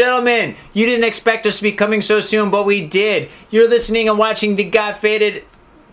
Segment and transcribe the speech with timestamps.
[0.00, 3.28] gentlemen, you didn't expect us to be coming so soon, but we did.
[3.50, 5.44] You're listening and watching the Got Faded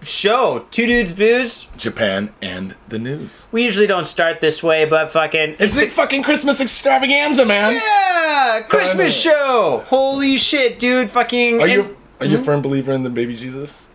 [0.02, 0.66] show.
[0.72, 1.68] Two dudes booze.
[1.76, 3.50] Japan and the news.
[3.52, 7.74] We usually don't start this way, but fucking It's the fucking Christmas extravaganza, man.
[7.74, 9.84] yeah, Christmas show.
[9.88, 11.12] Holy shit, dude!
[11.12, 11.60] Fucking.
[11.60, 12.46] Are you are you a hmm?
[12.46, 13.87] firm believer in the baby Jesus?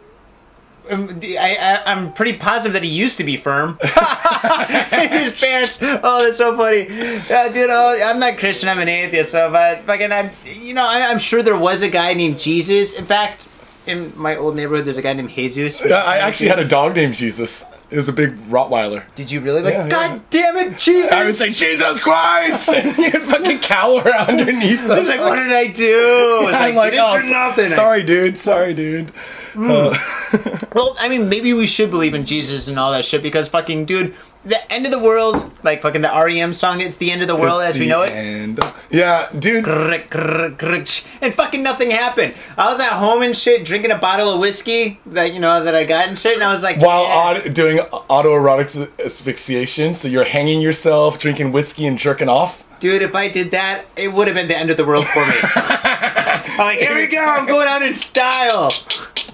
[0.93, 3.79] Um, I, I, I'm pretty positive that he used to be firm.
[3.83, 5.79] His pants.
[5.81, 6.83] Oh, that's so funny,
[7.31, 7.71] uh, dude.
[7.71, 8.69] Oh, I'm not Christian.
[8.69, 9.31] I'm an atheist.
[9.31, 10.31] So, but fucking, I'm.
[10.45, 12.93] You know, I, I'm sure there was a guy named Jesus.
[12.93, 13.49] In fact,
[13.87, 15.81] in my old neighborhood, there's a guy named Jesus.
[15.84, 17.65] Yeah, I actually had a dog named Jesus.
[17.91, 19.05] It was a big Rottweiler.
[19.17, 19.75] Did you really like?
[19.75, 19.89] Yeah, yeah.
[19.89, 21.12] God damn it, Jesus!
[21.12, 24.81] I would say Jesus Christ, and you'd fucking cower underneath.
[24.81, 26.49] I was like, what did I do?
[26.49, 27.69] It's I'm like, you didn't oh, nothing.
[27.69, 28.39] sorry, dude.
[28.39, 29.12] Sorry, dude.
[29.56, 29.97] Uh,
[30.75, 33.84] Well, I mean, maybe we should believe in Jesus and all that shit because fucking,
[33.84, 37.28] dude, the end of the world, like fucking the REM song, it's the end of
[37.28, 38.11] the world it's as we know it.
[38.11, 38.59] end.
[38.91, 39.67] Yeah, dude.
[39.67, 42.34] And fucking nothing happened.
[42.56, 45.75] I was at home and shit, drinking a bottle of whiskey that you know that
[45.75, 47.41] I got and shit, and I was like, While yeah.
[47.41, 52.64] auto, doing autoerotic asphyxiation, so you're hanging yourself, drinking whiskey, and jerking off.
[52.81, 55.25] dude, if I did that, it would have been the end of the world for
[55.27, 55.34] me.
[56.53, 58.71] I'm like, here we go, I'm going out in style.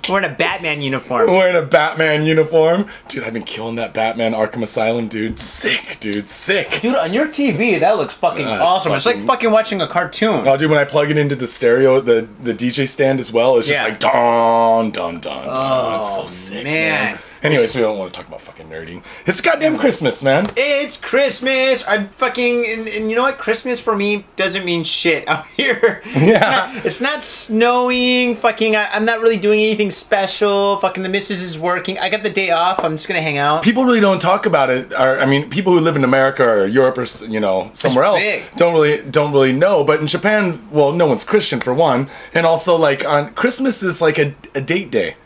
[0.08, 1.26] Wearing a Batman uniform.
[1.26, 2.88] Wearing a Batman uniform.
[3.08, 5.38] Dude, I've been killing that Batman Arkham Asylum, dude.
[5.38, 6.30] Sick, dude.
[6.30, 6.78] Sick.
[6.80, 8.92] Dude, on your TV, that looks fucking That's awesome.
[8.92, 10.48] It's like fucking- fucking watching a cartoon.
[10.48, 13.58] Oh, dude, when I plug it into the stereo, the, the DJ stand as well,
[13.58, 13.84] it's just Yeah.
[13.88, 15.46] like dun dun dun dun.
[15.46, 17.14] Oh, it's so sick, man.
[17.14, 17.18] man.
[17.42, 19.02] Anyways, we don't want to talk about fucking nerding.
[19.26, 20.50] It's goddamn Christmas, man.
[20.56, 21.84] It's Christmas.
[21.86, 23.38] I'm fucking, and, and you know what?
[23.38, 26.02] Christmas for me doesn't mean shit out here.
[26.04, 26.38] It's Yeah.
[26.74, 28.36] not, it's not snowing.
[28.36, 30.78] Fucking, I, I'm not really doing anything special.
[30.78, 31.98] Fucking, the missus is working.
[31.98, 32.82] I got the day off.
[32.84, 33.62] I'm just gonna hang out.
[33.62, 34.92] People really don't talk about it.
[34.92, 38.22] Or, I mean, people who live in America or Europe or you know somewhere else
[38.56, 39.84] don't really don't really know.
[39.84, 44.00] But in Japan, well, no one's Christian for one, and also like on Christmas is
[44.00, 45.16] like a, a date day.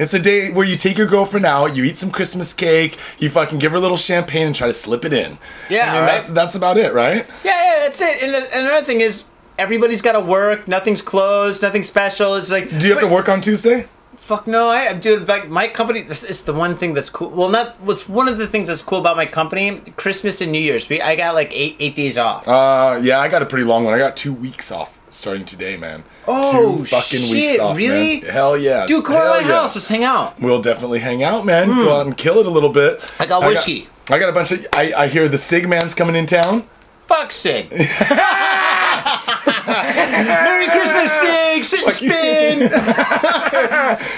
[0.00, 3.28] It's a day where you take your girlfriend out, you eat some Christmas cake, you
[3.28, 5.36] fucking give her a little champagne and try to slip it in.
[5.68, 6.06] Yeah, I mean, right.
[6.22, 7.26] that's, that's about it, right?
[7.44, 8.22] Yeah, yeah, that's it.
[8.22, 9.26] And, the, and another thing is,
[9.58, 10.66] everybody's got to work.
[10.66, 11.60] Nothing's closed.
[11.60, 12.36] Nothing special.
[12.36, 13.88] It's like, Do you have to work on Tuesday?
[14.16, 15.28] Fuck no, I dude.
[15.28, 17.30] Like my company, this is the one thing that's cool.
[17.30, 19.80] Well, not what's one of the things that's cool about my company.
[19.96, 22.46] Christmas and New Year's, we I got like eight eight days off.
[22.46, 23.92] Uh, yeah, I got a pretty long one.
[23.92, 26.04] I got two weeks off starting today, man.
[26.26, 28.20] Oh, two fucking shit, weeks off, really?
[28.20, 28.30] man.
[28.30, 29.60] Hell yeah, Dude, come Hell to my yeah.
[29.60, 29.74] house.
[29.74, 30.40] Let's hang out.
[30.40, 31.68] We'll definitely hang out, man.
[31.68, 31.88] Go hmm.
[31.88, 33.14] out and kill it a little bit.
[33.18, 33.88] I got whiskey.
[34.08, 34.66] I got, a bunch of.
[34.72, 36.68] I, I hear the Sig Man's coming in town.
[37.06, 37.68] Fuck Sig.
[39.66, 41.64] Merry Christmas, Sig.
[41.64, 42.58] Sit and spin.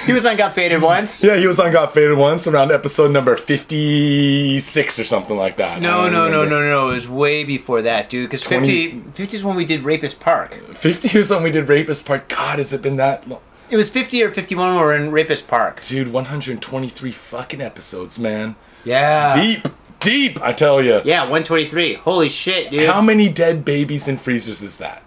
[0.06, 1.22] he was on Got Faded once.
[1.22, 5.76] Yeah, he was on Got Faded once around episode number fifty-six or something like that.
[5.76, 6.90] I No, don't no, no, no, no.
[6.90, 8.28] It was way before that, dude.
[8.30, 10.54] Because 20 50, 50 is when we did Rapist Park.
[10.76, 12.28] Fifty was when we did Rapist Park.
[12.28, 13.40] God, has it been that long?
[13.70, 15.82] It was 50 or 51 when we were in Rapist Park.
[15.84, 18.56] Dude, one hundred twenty-three fucking episodes, man.
[18.84, 19.34] Yeah.
[19.34, 19.66] Deep,
[20.02, 20.40] deep.
[20.42, 21.00] I tell you.
[21.04, 21.94] Yeah, 123.
[21.94, 22.88] Holy shit, dude.
[22.88, 25.02] How many dead babies in freezers is that?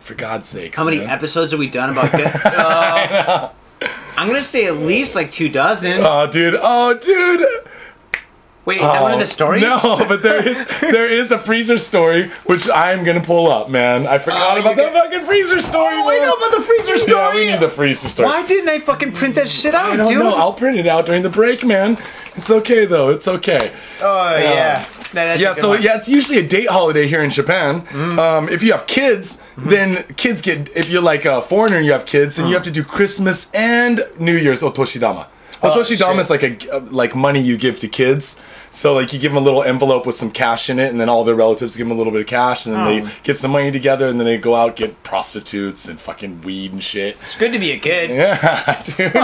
[0.00, 0.74] For God's sake.
[0.76, 1.08] How many man.
[1.08, 2.26] episodes have we done about good?
[2.26, 3.50] Uh,
[4.16, 6.00] I'm gonna say at least like two dozen.
[6.02, 6.56] Oh, dude.
[6.60, 7.46] Oh, dude.
[8.64, 9.62] Wait, is that one of Oh, the stories?
[9.62, 14.08] No, but there is there is a freezer story which I'm gonna pull up, man.
[14.08, 15.84] I forgot Oh, about that fucking freezer story.
[15.86, 17.20] Oh, I know about the freezer story.
[17.20, 18.28] Yeah, we need the freezer story.
[18.28, 20.18] Why didn't I fucking print that shit out, I don't dude?
[20.18, 20.34] know.
[20.34, 21.96] I'll print it out during the break, man.
[22.36, 23.08] It's okay though.
[23.10, 23.72] It's okay.
[24.02, 24.84] oh yeah.
[25.14, 25.82] No, Yeah, so one.
[25.82, 27.82] yeah, it's usually a date holiday here in Japan.
[27.82, 28.18] Mm-hmm.
[28.18, 30.68] Um, if you have kids, then kids get.
[30.76, 32.58] If you're like a foreigner and you have kids, then you Mm.
[32.58, 35.26] have to do Christmas and New Year's otoshidama.
[35.62, 38.36] Otoshidama Oh, is like a like money you give to kids.
[38.76, 41.08] So like you give them a little envelope with some cash in it, and then
[41.08, 43.04] all their relatives give them a little bit of cash, and then Oh.
[43.06, 46.72] they get some money together, and then they go out get prostitutes and fucking weed
[46.74, 47.16] and shit.
[47.22, 48.10] It's good to be a kid.
[48.10, 49.16] Yeah, dude.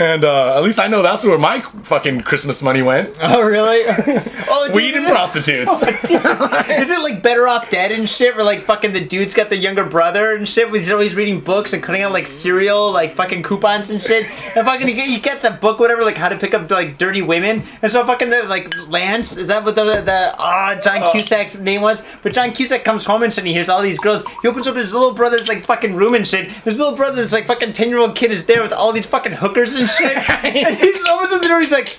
[0.00, 3.14] and uh, at least I know that's where my fucking Christmas money went.
[3.20, 3.82] Oh really?
[4.48, 5.70] oh, dude, Weed and it- prostitutes.
[5.82, 8.34] Is it like Better Off Dead and shit?
[8.36, 10.70] Where like fucking the dude's got the younger brother and shit.
[10.74, 14.24] He's always reading books and cutting out like cereal, like fucking coupons and shit.
[14.56, 16.96] And fucking you get, you get the book, whatever, like how to pick up like
[16.96, 17.64] dirty women.
[17.82, 22.02] And so fucking like Lance is that what the the ah John Cusack's name was?
[22.22, 23.40] But John Cusack comes home and shit.
[23.40, 24.24] And he hears all these girls.
[24.42, 26.50] He opens up his little brother's like fucking room and shit.
[26.50, 29.32] His little brother's like fucking ten year old kid is there with all these fucking
[29.32, 30.16] hookers and shit.
[30.44, 31.60] and he just opens up the door.
[31.60, 31.98] He's like.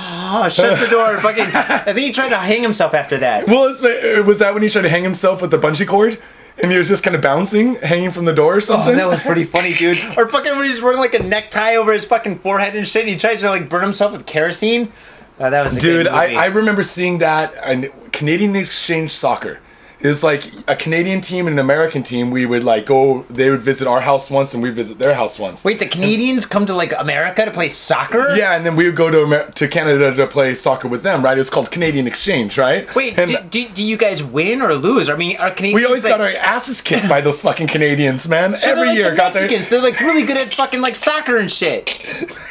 [0.00, 1.16] Oh, shuts the door.
[1.20, 1.46] Fucking.
[1.46, 3.48] I think he tried to hang himself after that.
[3.48, 6.18] Well, uh, was that when he tried to hang himself with the bungee cord?
[6.60, 8.94] And he was just kind of bouncing, hanging from the door or something?
[8.94, 9.96] Oh, that was pretty funny, dude.
[10.16, 13.02] Or fucking when he's wearing like a necktie over his fucking forehead and shit.
[13.02, 14.92] And he tries to like burn himself with kerosene.
[15.38, 16.34] Uh, that was a Dude, I.
[16.34, 19.60] I remember seeing that, and Canadian exchange soccer.
[20.02, 22.30] Was like a Canadian team and an American team.
[22.30, 23.24] We would like go.
[23.28, 25.64] They would visit our house once, and we'd visit their house once.
[25.64, 28.34] Wait, the Canadians come to like America to play soccer?
[28.36, 31.24] Yeah, and then we would go to Amer- to Canada to play soccer with them.
[31.24, 31.36] Right?
[31.36, 32.56] It was called Canadian exchange.
[32.56, 32.92] Right?
[32.94, 35.08] Wait, And do, do, do you guys win or lose?
[35.08, 38.28] I mean, are Canadians we always like, got our asses kicked by those fucking Canadians,
[38.28, 38.56] man.
[38.56, 39.42] so Every like year, the got their.
[39.42, 39.68] Mexicans.
[39.68, 41.90] They're like really good at fucking like soccer and shit.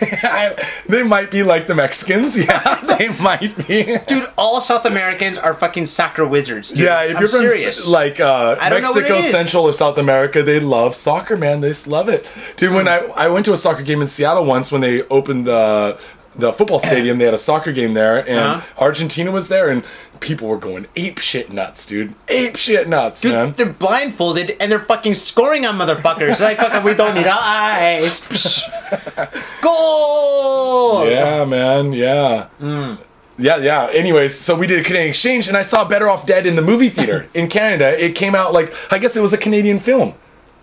[0.87, 2.35] they might be like the Mexicans.
[2.47, 3.97] Yeah, they might be.
[4.07, 6.69] Dude, all South Americans are fucking soccer wizards.
[6.69, 6.79] Dude.
[6.79, 7.87] Yeah, if I'm you're from serious.
[7.87, 9.31] like uh, I don't know what Mexico.
[9.31, 11.61] Central, or South America, they love soccer, man.
[11.61, 12.73] They just love it, dude.
[12.73, 15.99] When I I went to a soccer game in Seattle once when they opened the
[16.35, 18.61] the football stadium, they had a soccer game there, and Uh-huh.
[18.83, 19.83] Argentina was there, and
[20.19, 22.13] people were going ape shit nuts, dude.
[22.27, 23.53] Ape shit nuts, Dude, man.
[23.57, 26.39] they're blindfolded and they're fucking scoring on motherfuckers.
[26.39, 28.21] Like, fucking, we don't need eyes.
[28.21, 29.61] Psh.
[29.61, 31.07] Goal!
[31.09, 31.93] Yeah, man.
[31.93, 32.47] Yeah.
[32.59, 32.97] Mm.
[33.37, 33.87] Yeah, yeah.
[33.91, 36.61] Anyways, so we did a Canadian exchange, and I saw Better Off Dead in the
[36.61, 38.03] movie theater in Canada.
[38.03, 40.15] It came out like I guess it was a Canadian film.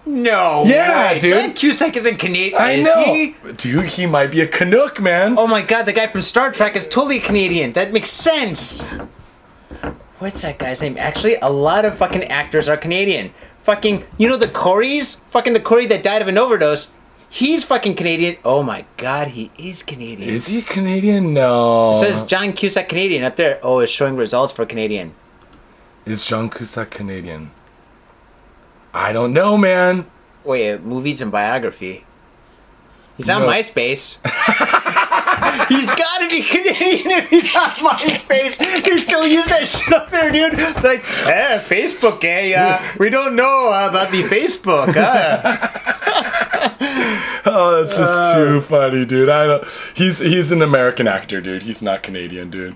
[0.07, 1.19] No Yeah, way.
[1.19, 1.33] dude.
[1.33, 2.61] John Cusack isn't Canadian.
[2.61, 3.37] I is know, he?
[3.57, 3.87] dude.
[3.87, 5.39] He might be a Canuck, man.
[5.39, 7.73] Oh my god, the guy from Star Trek is totally Canadian.
[7.73, 8.83] That makes sense.
[10.19, 10.97] What's that guy's name?
[10.99, 13.33] Actually, a lot of fucking actors are Canadian.
[13.65, 15.21] Fucking, you know the Corys?
[15.31, 16.91] Fucking the Corey that died of an overdose.
[17.35, 18.37] He's fucking Canadian.
[18.45, 20.31] Oh my god, he is Canadian.
[20.31, 21.35] Is he Canadian?
[21.35, 21.91] No.
[21.91, 23.59] It says John Cusack Canadian up there.
[23.61, 25.17] Oh, it's showing results for Canadian.
[26.07, 27.51] Is John Cusack Canadian?
[28.93, 30.09] I don't know, man.
[30.45, 32.05] Wait, movies and biography.
[33.17, 33.43] He's on.
[33.43, 34.19] MySpace.
[35.69, 38.59] he's gotta be Canadian if he's on MySpace.
[38.59, 40.53] They still use that shit up there, dude.
[40.83, 42.55] Like, eh, Facebook, eh?
[42.55, 44.97] Uh, we don't know about the Facebook.
[44.97, 45.81] Uh.
[47.47, 49.29] Oh, that's just too funny, dude.
[49.29, 49.83] I don't.
[49.95, 51.63] He's he's an American actor, dude.
[51.63, 52.75] He's not Canadian, dude.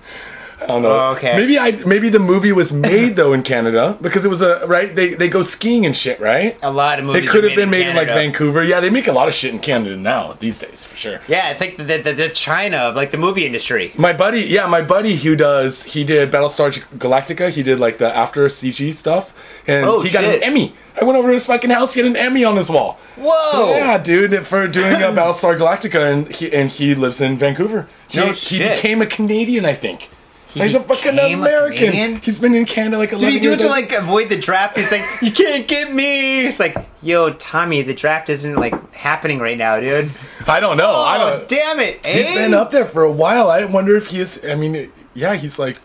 [0.60, 0.90] I don't know.
[0.90, 1.36] Oh, okay.
[1.36, 4.94] Maybe I maybe the movie was made though in Canada because it was a right.
[4.94, 6.58] They they go skiing and shit, right?
[6.62, 7.24] A lot of movies.
[7.24, 8.64] It could have been made in like Vancouver.
[8.64, 11.20] Yeah, they make a lot of shit in Canada now these days for sure.
[11.28, 13.92] Yeah, it's like the, the, the China of like the movie industry.
[13.96, 17.50] My buddy, yeah, my buddy who does, he did Battlestar Galactica.
[17.50, 19.32] He did like the after CG stuff,
[19.66, 20.74] and Oh, he got an Emmy.
[21.00, 22.98] I went over to his fucking house, he had an Emmy on his wall.
[23.16, 23.70] Whoa!
[23.76, 27.86] Yeah, dude, for doing uh, Battlestar Galactica, and he and he lives in Vancouver.
[28.08, 28.76] He, No he shit.
[28.76, 30.10] became a Canadian, I think.
[30.54, 32.16] He He's a fucking became a American.
[32.22, 33.16] He's been in Canada like a.
[33.16, 34.78] Did eleven he do it to like avoid the draft?
[34.78, 36.46] He's like, you can't get me.
[36.46, 40.10] It's like, yo, Tommy, the draft isn't like happening right now, dude.
[40.46, 40.90] I don't know.
[41.04, 41.48] I Oh, don't.
[41.48, 42.04] damn it!
[42.06, 42.34] He's eh?
[42.34, 43.50] been up there for a while.
[43.50, 44.42] I wonder if he is.
[44.42, 45.76] I mean, yeah, he's like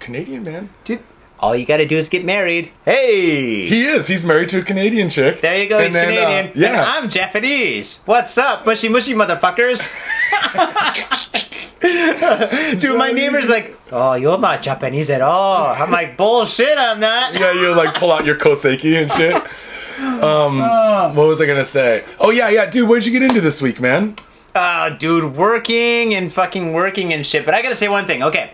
[0.00, 0.70] Canadian, man.
[0.86, 1.00] Dude,
[1.38, 2.70] all you gotta do is get married.
[2.86, 3.66] Hey!
[3.66, 4.06] He is.
[4.06, 5.42] He's married to a Canadian chick.
[5.42, 6.46] there you go, And he's then, uh, Canadian.
[6.46, 6.84] And yeah.
[6.86, 8.00] I'm Japanese.
[8.06, 9.86] What's up, mushy mushy motherfuckers?
[12.80, 15.66] Dude, my neighbor's like, oh, you're not Japanese at all.
[15.66, 17.34] I'm like, bullshit, I'm not.
[17.34, 19.34] yeah, you like pull out your koseki and shit.
[19.98, 21.12] Um, Oh.
[21.14, 22.04] what was I gonna say?
[22.18, 22.88] Oh yeah, yeah, dude.
[22.88, 24.16] What did you get into this week, man?
[24.54, 27.44] Uh, dude, working and fucking working and shit.
[27.44, 28.52] But I gotta say one thing, okay.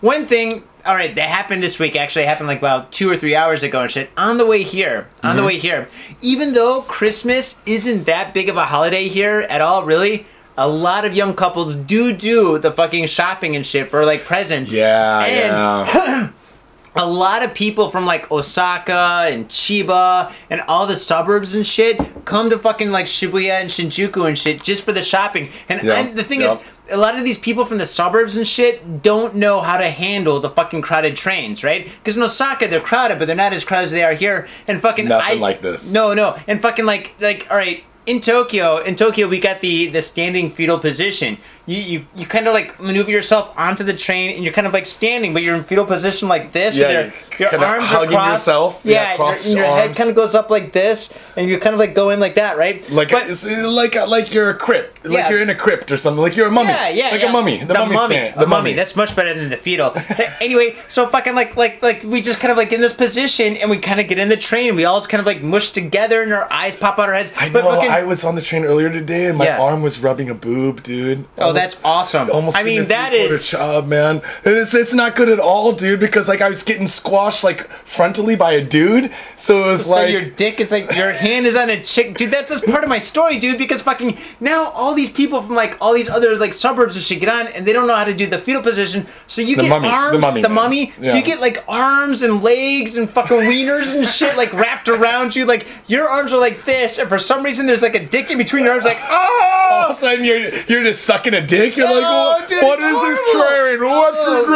[0.00, 3.62] One thing, alright, that happened this week, actually happened like about two or three hours
[3.62, 4.10] ago and shit.
[4.16, 5.36] On the way here, on Mm-hmm.
[5.36, 5.88] the way here,
[6.22, 10.26] even though Christmas isn't that big of a holiday here at all, really,
[10.60, 14.70] a lot of young couples do do the fucking shopping and shit for like presents.
[14.72, 16.30] Yeah, And yeah.
[16.96, 21.98] a lot of people from like Osaka and Chiba and all the suburbs and shit
[22.24, 25.48] come to fucking like Shibuya and Shinjuku and shit just for the shopping.
[25.68, 26.54] And, Yeah, and the thing yeah.
[26.54, 29.88] is, a lot of these people from the suburbs and shit don't know how to
[29.88, 31.84] handle the fucking crowded trains, right?
[31.84, 34.48] Because in Osaka they're crowded, but they're not as crowded as they are here.
[34.66, 35.92] And fucking Nothing I- like this.
[35.92, 37.84] No, no, and fucking like like all right.
[38.06, 41.36] In Tokyo, in Tokyo, we got the the standing fetal position.
[41.70, 44.72] You you, you kind of like maneuver yourself onto the train, and you're kind of
[44.72, 46.76] like standing, but you're in fetal position like this.
[46.76, 48.46] Yeah, your, your arms hugging are crossed.
[48.46, 48.80] yourself.
[48.82, 51.78] Yeah, Yeah, your, your head kind of goes up like this, and you're kind of
[51.78, 52.88] like go in like that, right?
[52.90, 55.30] Like but, like uh, like you're a crypt, like Yeah.
[55.30, 56.20] you're in a crypt or something.
[56.20, 56.70] Like you're a mummy.
[56.70, 57.28] Yeah, yeah, like yeah.
[57.28, 57.62] a mummy.
[57.62, 57.96] The, mummy.
[57.96, 58.72] stand- the mummy.
[58.72, 59.96] That's much better than the fetal.
[60.40, 63.70] anyway, so fucking like like like we just kind of like in this position, and
[63.70, 64.70] we kind of get in the train.
[64.70, 67.14] And we all just kind of like mush together, and our eyes pop out our
[67.14, 67.32] heads.
[67.36, 67.70] I but know.
[67.70, 70.82] fucking, I was on the train earlier today, and my arm was rubbing a boob,
[70.82, 71.26] dude.
[71.38, 72.30] oh, oh that's awesome.
[72.30, 72.56] almost.
[72.56, 73.50] I mean, getting a that three-quarter is.
[73.50, 74.22] job, man.
[74.44, 76.00] And It's it's not good at all, dude.
[76.00, 79.92] Because like I was getting squashed like frontally by a dude, so it was So
[79.92, 82.30] like your dick is like your hand is on a chick, dude.
[82.30, 83.58] That's just part of my story, dude.
[83.58, 87.20] Because fucking now all these people from like all these other like suburbs and shit
[87.20, 89.06] get on, and they don't know how to do the fetal position.
[89.26, 90.92] So you The get mummy, arms, the mummy mummy.
[90.98, 91.10] man.
[91.10, 95.34] So you get like arms and legs and fucking wieners and shit like wrapped around
[95.36, 95.44] you.
[95.46, 98.38] Like your arms are like this, and for some reason there's like a dick in
[98.38, 98.84] between your arms.
[98.84, 99.96] Like oh, all oh, of a oh!
[99.98, 101.76] sudden you're you're just sucking a dick.
[101.76, 103.84] You're like, Oh, dude, what it's is this train?
[103.84, 104.40] What's Oh.
[104.40, 104.48] this?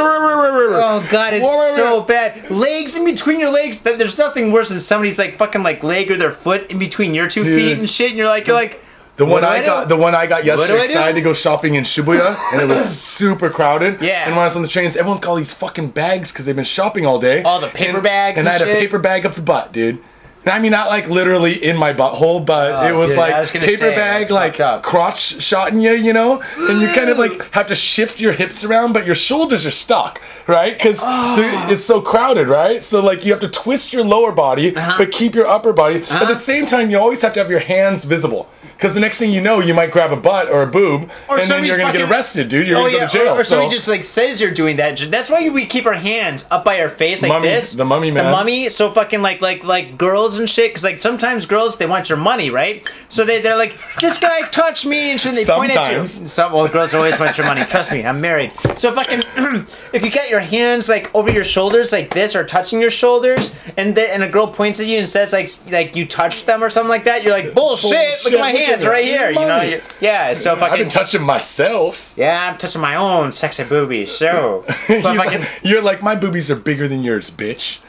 [0.76, 2.08] Oh god, it's Whoa, so wait.
[2.08, 2.50] bad.
[2.50, 3.80] Legs in between your legs.
[3.80, 7.14] That There's nothing worse than somebody's like fucking like leg or their foot in between
[7.14, 7.60] your two Dude.
[7.60, 8.08] feet and shit.
[8.10, 8.82] And you're like, you're like,
[9.16, 11.04] The one I, I got, the one I got do yesterday, I 'cause I, do?
[11.06, 14.00] had to go shopping in Shibuya, and it was super crowded.
[14.02, 14.24] Yeah.
[14.26, 16.56] And when I was on the trains, everyone's got all these fucking bags because they've
[16.56, 17.42] been shopping all day.
[17.44, 18.76] All the paper and, bags and, and I had shit?
[18.76, 20.00] a paper bag up the butt, dude.
[20.46, 23.50] I mean, not like literally in my butthole, but Oh, it was dude, like was
[23.50, 27.66] paper say, bag, like crotch shotting you, you know, and you kind of like have
[27.68, 30.76] to shift your hips around, but your shoulders are stuck, right?
[30.76, 31.36] Because Oh.
[31.70, 32.84] it's so crowded, right?
[32.84, 34.94] So like you have to twist your lower body, Uh-huh.
[34.98, 36.02] but keep your upper body.
[36.10, 38.48] At the same time, you always have to have your hands visible.
[38.84, 41.50] Because the next thing you know, you might grab a butt or a boob, and
[41.50, 42.68] then you're gonna get arrested, dude.
[42.68, 43.28] You're oh gonna yeah, go to jail.
[43.34, 44.98] or, or somebody just like says you're doing that.
[45.10, 47.72] That's why we keep our hands up by our face like Mummy- this.
[47.72, 48.26] the mummy man.
[48.26, 48.68] The mummy.
[48.68, 50.68] So fucking like like like girls and shit.
[50.68, 52.86] Because like sometimes girls they want your money, right?
[53.08, 55.34] So they they're like, this guy touched me and shit.
[55.34, 56.06] They point at you.
[56.06, 56.32] Sometimes.
[56.32, 57.64] Some well, girls always want your money.
[57.64, 58.52] Trust me, I'm married.
[58.76, 59.22] So fucking,
[59.94, 63.56] if you get your hands like over your shoulders like this or touching your shoulders,
[63.78, 66.62] and the, and a girl points at you and says like like you touched them
[66.62, 68.22] or something like that, you're like bullshit.
[68.24, 68.88] Look at my hands it.
[68.88, 69.30] right here.
[69.30, 69.80] You know.
[70.00, 70.34] Yeah.
[70.34, 70.78] So I've fucking.
[70.78, 72.12] been touching myself.
[72.16, 74.10] yeah, I'm touching my own sexy boobies.
[74.10, 77.80] So, but He's fucking, like, you're like, my boobies are bigger than yours, bitch.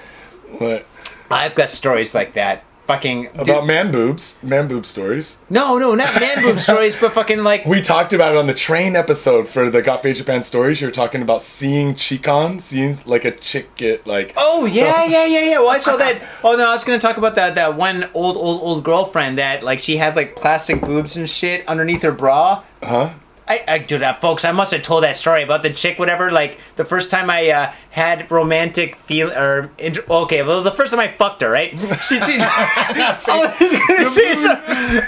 [0.58, 0.86] What?
[1.30, 2.63] I've got stories like that.
[2.88, 5.38] Fucking dude- About man boobs, man boob stories.
[5.50, 8.54] no, no, not man boob stories, but fucking like We talked about it on the
[8.54, 10.82] train episode for the Got Faded Japan stories.
[10.82, 14.34] You were talking about seeing chikan, seeing like a chick get like.
[14.38, 15.58] Oh yeah, yeah, yeah, yeah.
[15.60, 16.22] Well, I saw that.
[16.44, 19.63] Oh no, I was gonna talk about that that one old, old, old girlfriend that
[19.63, 22.62] like she had like plastic boobs and shit underneath her bra.
[22.84, 23.10] Huh?
[23.48, 24.44] I, I do that, folks.
[24.44, 26.32] I must have told that story about the chick, whatever.
[26.32, 30.92] Like the first time I uh, had romantic feel or inter- okay, well, the first
[30.92, 31.72] time I fucked her, right?
[32.06, 32.38] She, she.
[32.40, 34.62] I was gonna say so-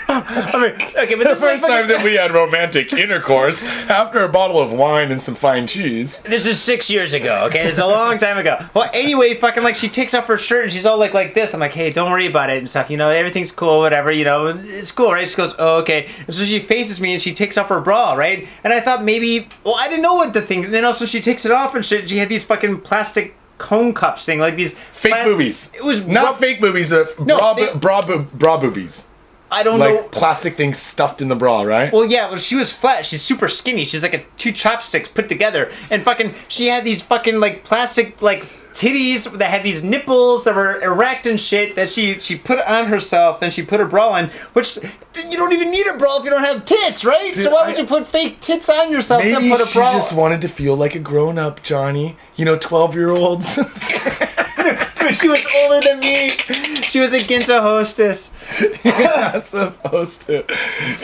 [0.09, 4.29] I mean, okay, but The this first time that we had romantic intercourse after a
[4.29, 6.21] bottle of wine and some fine cheese.
[6.21, 7.67] This is six years ago, okay?
[7.67, 8.57] It's a long time ago.
[8.73, 11.53] Well, anyway, fucking like she takes off her shirt and she's all like like this.
[11.53, 12.89] I'm like, hey, don't worry about it and stuff.
[12.89, 14.11] You know, everything's cool, whatever.
[14.11, 15.27] You know, it's cool, right?
[15.27, 16.09] She goes, oh, okay.
[16.25, 18.26] And so she faces me and she takes off her bra, right?
[18.63, 20.65] And I thought maybe, well, I didn't know what to think.
[20.65, 22.09] And then also she takes it off and shit.
[22.09, 25.71] She had these fucking plastic cone cups thing, like these Fake pla- boobies.
[25.73, 29.07] It was not fake boobies, uh, No, bra, they- bra, bra, bra boobies.
[29.49, 30.03] I don't Like know.
[30.09, 31.91] plastic things stuffed in the bra, right?
[31.93, 33.05] Well, yeah, well, she was flat.
[33.05, 33.85] She's super skinny.
[33.85, 38.21] She's like a two chopsticks put together, and fucking, she had these fucking like plastic
[38.21, 42.59] like titties that had these nipples that were erect and shit that she she put
[42.67, 43.39] on herself.
[43.39, 46.29] Then she put her bra on, which you don't even need a bra if you
[46.29, 47.33] don't have tits, right?
[47.33, 49.69] so Dude, why would you put fake tits on yourself and Maybe then put a
[49.71, 49.93] she bra?
[49.93, 52.17] just wanted to feel like a grown up, Johnny.
[52.35, 53.57] You know, 12 year olds.
[55.19, 56.29] She was older than me.
[56.83, 58.29] She was a Ginza hostess.
[58.83, 60.45] You're not supposed to.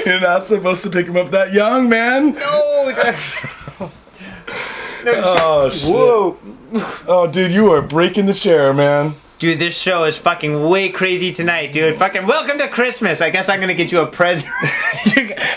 [0.06, 2.34] You're not supposed to pick him up that young, man.
[2.34, 2.94] No.
[3.80, 3.90] no
[5.06, 5.90] Oh, shit.
[5.90, 6.38] Whoa.
[7.08, 9.16] Oh, dude, you are breaking the chair, man.
[9.40, 11.98] Dude, this show is fucking way crazy tonight, dude.
[11.98, 13.20] Fucking welcome to Christmas.
[13.22, 14.50] I guess I'm gonna get you a present.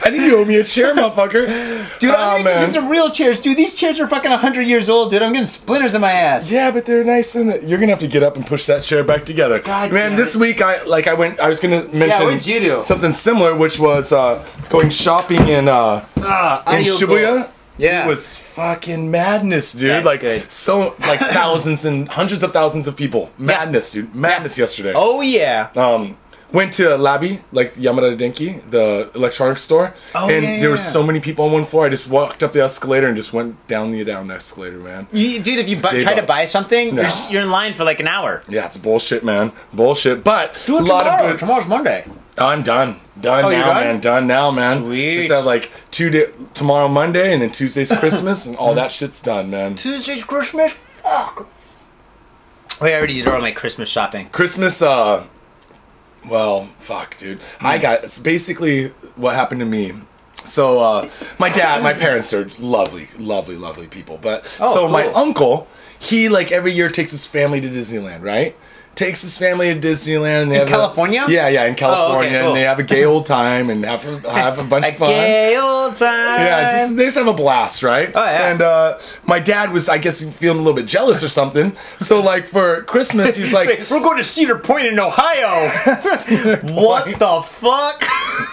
[0.02, 1.98] I think you owe me a chair, motherfucker.
[1.98, 3.40] Dude, oh, I'm gonna get you some real chairs.
[3.40, 5.22] Dude, these chairs are fucking 100 years old, dude.
[5.22, 6.50] I'm getting splinters in my ass.
[6.50, 9.02] Yeah, but they're nice and you're gonna have to get up and push that chair
[9.04, 9.60] back together.
[9.60, 10.38] God Man, this it.
[10.40, 12.80] week I like I went I was gonna mention do?
[12.80, 17.36] something similar, which was uh, going shopping in uh, Ah, in Shibuya.
[17.42, 17.50] gold.
[17.78, 18.04] Yeah.
[18.04, 19.90] It was fucking madness, dude.
[19.90, 20.50] That's like good.
[20.50, 23.30] so like thousands and hundreds of thousands of people.
[23.36, 24.14] Madness, dude.
[24.14, 24.94] Madness yesterday.
[24.96, 25.68] Oh, yeah.
[25.76, 26.16] Um
[26.52, 29.94] went to Labi, like Yamada Denki, the electronics store.
[30.14, 30.82] Oh, and yeah, there were yeah.
[30.82, 31.86] so many people on one floor.
[31.86, 35.06] I just walked up the escalator and just went down the down escalator, man.
[35.12, 37.02] You, dude, if you bu- try to buy something, No.
[37.02, 38.42] you're, s- you're in line for like an hour.
[38.48, 39.52] Yeah, it's bullshit, man.
[39.72, 40.22] Bullshit.
[40.24, 41.24] But Do it a lot tomorrow.
[41.24, 41.38] of good.
[41.40, 42.04] Tomorrow's Monday.
[42.38, 43.00] I'm done.
[43.20, 43.84] Done Oh, now, done?
[43.84, 44.00] man.
[44.00, 44.82] Done now, man.
[44.82, 45.20] Sweet.
[45.24, 49.22] It's have like two day tomorrow Monday and then Tuesday's Christmas and all that shit's
[49.22, 49.74] done, man.
[49.74, 50.74] Tuesday's Christmas.
[51.02, 51.48] Fuck.
[52.78, 54.28] Oh, yeah, I already did all my Christmas shopping.
[54.28, 55.24] Christmas, uh,
[56.28, 57.40] well, fuck, dude.
[57.60, 57.66] Hmm.
[57.66, 59.92] I got it's basically what happened to me.
[60.44, 64.18] So, uh, my dad, my parents are lovely, lovely, lovely people.
[64.22, 65.16] But Oh, so my cool.
[65.16, 65.68] uncle,
[65.98, 68.54] he like every year takes his family to Disneyland, right?
[68.96, 70.42] Takes his family to Disneyland.
[70.44, 71.26] And they In have a- California?
[71.28, 72.48] yeah, yeah, in California, cool.
[72.48, 74.96] and they have a gay old time and have a, have a bunch A of
[74.96, 75.10] fun.
[75.10, 76.40] gay old time.
[76.40, 78.10] Yeah, just, they just have a blast, right?
[78.14, 78.50] Oh, yeah.
[78.50, 81.76] And uh, my dad was, I guess, feeling a little bit jealous or something.
[82.00, 85.68] So, like for Christmas, he's like, Wait, we're going to Cedar Point in Ohio.
[86.72, 88.02] what the fuck?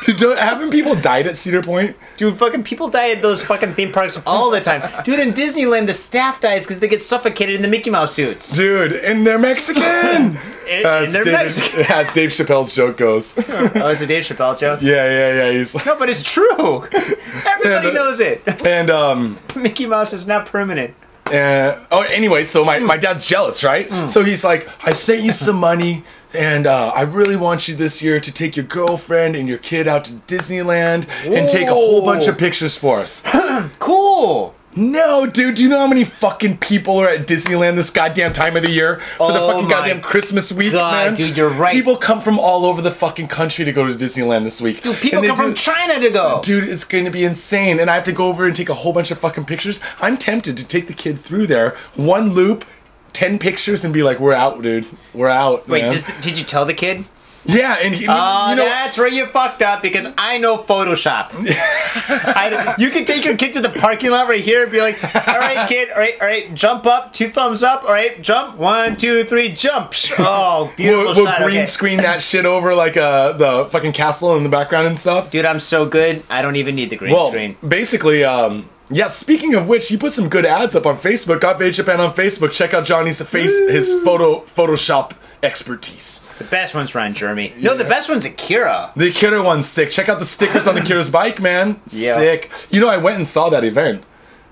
[0.06, 1.96] Dude, haven't people died at Cedar Point?
[2.18, 4.88] Dude, fucking people die at those fucking theme parks all the time.
[5.04, 8.52] Dude, in Disneyland, the staff dies because they get suffocated in the Mickey Mouse suits.
[8.56, 10.33] Dude, and they're Mexican.
[10.70, 11.80] And- As and they're David- Mexican.
[11.90, 13.38] As Dave Chappelle's joke goes.
[13.38, 14.82] Oh, it's a Dave Chappelle joke?
[14.82, 15.34] yeah, yeah.
[15.52, 15.52] Yeah.
[15.58, 16.84] He's like, No, but it's true.
[16.94, 18.66] Everybody the- knows it.
[18.66, 20.94] and um Mickey Mouse is not permanent.
[21.28, 23.90] Uh, oh, anyway, so my, my dad's jealous, right?
[24.10, 28.02] So he's like, I sent you some money, and uh, I really want you this
[28.04, 32.04] year to take your girlfriend and your kid out to Disneyland and take a whole
[32.04, 33.24] bunch of pictures for us.
[33.80, 34.54] Cool.
[34.75, 38.56] No, dude, do you know how many fucking people are at Disneyland this goddamn time
[38.56, 41.13] of the year for the Oh fucking my goddamn Christmas week, God, man?
[41.15, 41.74] dude, you're right.
[41.74, 44.82] People come from all over the fucking country to go to Disneyland this week.
[44.82, 46.42] Dude, people come from do- China to go.
[46.44, 47.80] Dude, it's going to be insane.
[47.80, 49.80] And I have to go over and take a whole bunch of fucking pictures.
[50.01, 52.65] I'm tempted to take the kid through there, one loop,
[53.13, 54.88] 10 pictures, and be like, we're out, dude.
[55.13, 55.68] We're out.
[55.68, 57.06] Wait, man." just, did you tell the kid?
[57.46, 61.32] yeah, and he, Oh, you know, that's where you fucked up because I know Photoshop.
[61.34, 65.04] I, you can take your kid to the parking lot right here and be like,
[65.04, 68.58] all right, kid, all right, all right, jump up, two thumbs up, all right, jump,
[68.58, 69.94] one, two, three, jump.
[70.26, 71.66] Oh, beautiful we'll, we'll green okay.
[71.66, 75.32] screen that shit over like uh, the fucking castle in the background and stuff.
[75.32, 77.58] Dude, I'm so good, I don't even need the green well, screen.
[77.68, 79.10] basically, um, yeah.
[79.10, 81.42] Speaking of which, you put some good ads up on Facebook.
[81.42, 82.52] Got Faded Japan on Facebook.
[82.52, 86.26] Check out Johnny's face, his photo Photoshop expertise.
[86.40, 87.54] The best one's Ron Jeremy.
[87.58, 88.92] No, the best one's Akira.
[88.96, 89.92] The Akira one's sick.
[89.92, 91.80] Check out the stickers on Akira's bike, man.
[91.92, 92.16] Yeah.
[92.16, 92.50] Sick.
[92.72, 94.04] You know, I went and saw that event,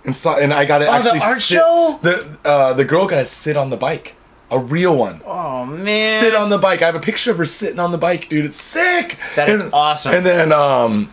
[0.05, 1.99] and saw, and I got to Oh, the actually art sit- show?
[2.03, 4.15] The uh, the girl got to sit on the bike,
[4.51, 5.21] a real one.
[5.25, 6.21] Oh, man.
[6.21, 6.81] Sit on the bike.
[6.81, 8.45] I have a picture of her sitting on the bike, dude.
[8.45, 9.17] It's sick.
[9.35, 10.13] That is And- awesome.
[10.13, 11.11] And then um,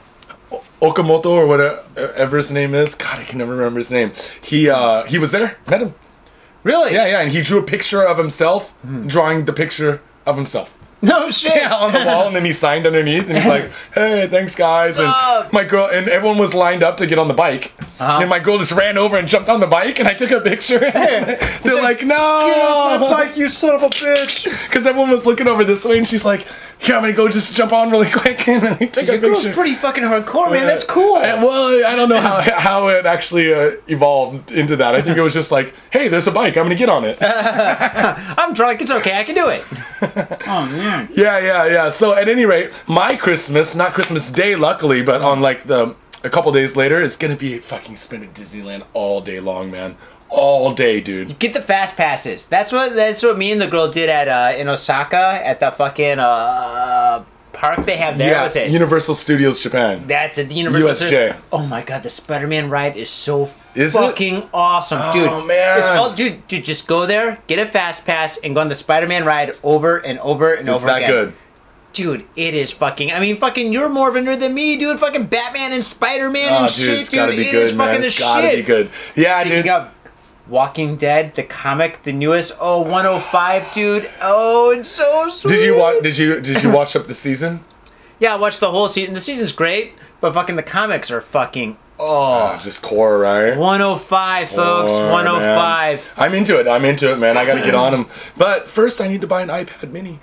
[0.83, 2.95] Okamoto or whatever his name is.
[2.95, 4.13] God, I can never remember his name.
[4.43, 5.57] He uh, he was there.
[5.67, 5.95] Met him.
[6.65, 6.93] Really?
[6.95, 7.21] Yeah, yeah.
[7.21, 9.07] And he drew a picture of himself, Hmm.
[9.07, 10.75] drawing the picture of himself.
[11.01, 11.55] No shit.
[11.63, 14.99] Yeah, on the wall, and then he signed underneath, and he's like, "Hey, thanks, guys."
[14.99, 15.07] And
[15.53, 18.19] my girl and everyone was lined up to get on the bike, Uh-huh.
[18.21, 20.41] and my girl just ran over and jumped on the bike, and I took a
[20.41, 20.85] picture.
[20.95, 24.45] And They're like, "No, Get off my bike, you son of a bitch.
[24.67, 26.45] because everyone was looking over this way, and she's like,
[26.79, 29.43] "Here, I'm gonna go just jump on really quick and I took Your a girl's
[29.43, 30.67] picture." pretty fucking hardcore, man.
[30.67, 31.17] That's cool.
[31.17, 34.95] Uh, well, I don't know how how it actually uh, evolved into that.
[34.95, 36.57] I think it was just like, "Hey, there's a bike.
[36.57, 38.81] I'm gonna get on it." I'm drunk.
[38.81, 39.19] It's okay.
[39.19, 39.65] I can do it.
[40.47, 41.09] oh man.
[41.15, 41.91] Yeah, yeah, yeah.
[41.91, 46.31] So at any rate, my Christmas, not Christmas Day, luckily, but on like the a
[46.31, 49.97] couple days later, is gonna be fucking spend at Disneyland all day long, man.
[50.31, 51.39] All day, dude.
[51.39, 52.47] Get the fast passes.
[52.47, 55.71] That's what that's what me and the girl did at uh, in Osaka at the
[55.71, 58.33] fucking uh, park they have there.
[58.33, 58.71] yeah, it?
[58.71, 60.07] Universal Studios Japan.
[60.07, 61.09] That's at the Universal.
[61.09, 61.37] USJ.
[61.51, 63.99] Oh my god, the Spider-Man ride is so Is it?
[63.99, 65.29] fucking awesome, dude.
[65.29, 65.79] Oh, man.
[65.79, 68.75] it's all, dude, dude, just go there, get a fast pass, and go on the
[68.75, 71.11] Spider-Man ride over and over and It's over that again.
[71.11, 71.33] good.
[71.95, 73.11] Dude, it is fucking.
[73.13, 75.01] I mean, fucking, you're more of a nerd than me, dude.
[75.01, 77.31] Fucking Batman and Spider-Man Oh, and dude, shit, it's dude.
[77.39, 78.01] It good, is fucking man.
[78.03, 78.57] the It's gotta shit.
[78.57, 78.91] be good.
[79.17, 79.71] Yeah, Speaking dude.
[79.71, 79.89] of
[80.49, 84.11] Walking Dead, the comic, the newest, oh, 105, dude.
[84.23, 85.51] Oh, it's so sweet.
[85.57, 86.03] Did you watch?
[86.03, 87.65] Did you did you watch up the season?
[88.21, 89.15] Yeah, I watched the whole season.
[89.15, 91.77] The season's great, but fucking the comics are fucking.
[92.01, 92.55] Oh.
[92.55, 93.57] Oh, just core, right?
[93.57, 94.91] 105, folks.
[94.91, 95.99] Core, 105.
[95.99, 96.05] man.
[96.17, 96.67] Oh I'm into it.
[96.67, 97.37] I'm into it, man.
[97.37, 98.09] I gotta get on them.
[98.37, 100.19] But first, I need to buy an iPad Mini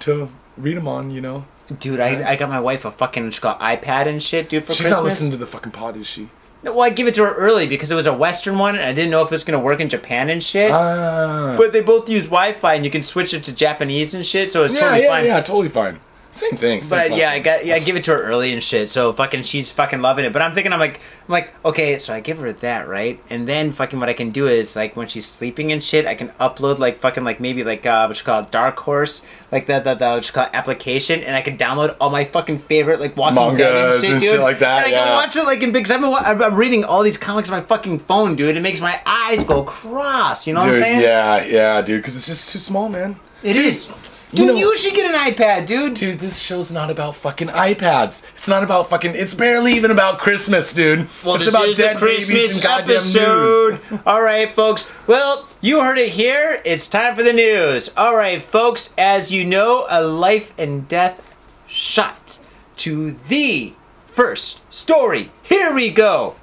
[0.00, 1.12] to read them on.
[1.12, 1.44] You know,
[1.78, 4.72] Dude, I, I got my wife a fucking she got iPad and shit, dude, for
[4.72, 4.98] she's Christmas.
[4.98, 6.30] not listening to the fucking pod, is she?
[6.62, 8.84] No, well, I give it to her early because it was a Western one, and
[8.84, 10.70] I didn't know if it was gonna work in Japan and shit.
[10.70, 11.54] Ah.
[11.56, 14.64] but they both use Wi-Fi, and you can switch it to Japanese and shit, so
[14.64, 15.24] it's yeah, totally yeah, fine.
[15.26, 16.00] yeah, totally fine.
[16.36, 16.82] Same thing.
[16.82, 18.88] same But I, yeah, I got yeah, I give it to her early and shit.
[18.90, 20.32] So fucking, she's fucking loving it.
[20.32, 20.96] But I'm thinking, I'm like,
[21.26, 23.18] I'm like, okay, so I give her that, right?
[23.30, 26.14] And then fucking, what I can do is like when she's sleeping and shit, I
[26.14, 29.66] can upload like fucking like maybe like uh, what you call it, Dark Horse, like
[29.66, 32.58] that that that what you call it, application, and I can download all my fucking
[32.60, 34.30] favorite like Walking Dead and Mangas shit, and dude.
[34.32, 35.04] shit like that, And I yeah.
[35.04, 35.84] can watch it like in big.
[35.84, 38.56] Cause I've been, wa- I'm I'm reading all these comics on my fucking phone, dude.
[38.56, 40.46] It makes my eyes go cross.
[40.46, 41.00] You know what I'm Dude, saying?
[41.00, 43.18] yeah, yeah, dude, because it's just too small, man.
[43.42, 43.88] it is.
[44.31, 45.93] you Dude, you, know- should get an iPad, dude.
[45.95, 48.23] Dude, this show's not about fucking iPads.
[48.35, 49.13] It's not about fucking.
[49.15, 51.09] It's barely even about Christmas, dude.
[51.23, 53.79] Well, it's this about is dead a babies Christmas and goddamn episode.
[53.91, 53.99] news.
[54.05, 54.89] All right, folks.
[55.05, 56.61] Well, you heard it here.
[56.63, 57.91] It's time for the news.
[57.97, 58.93] All right, folks.
[58.97, 61.21] As you know, a life and death
[61.67, 62.39] shot
[62.77, 63.73] to the
[64.15, 65.31] first story.
[65.43, 66.35] Here we go.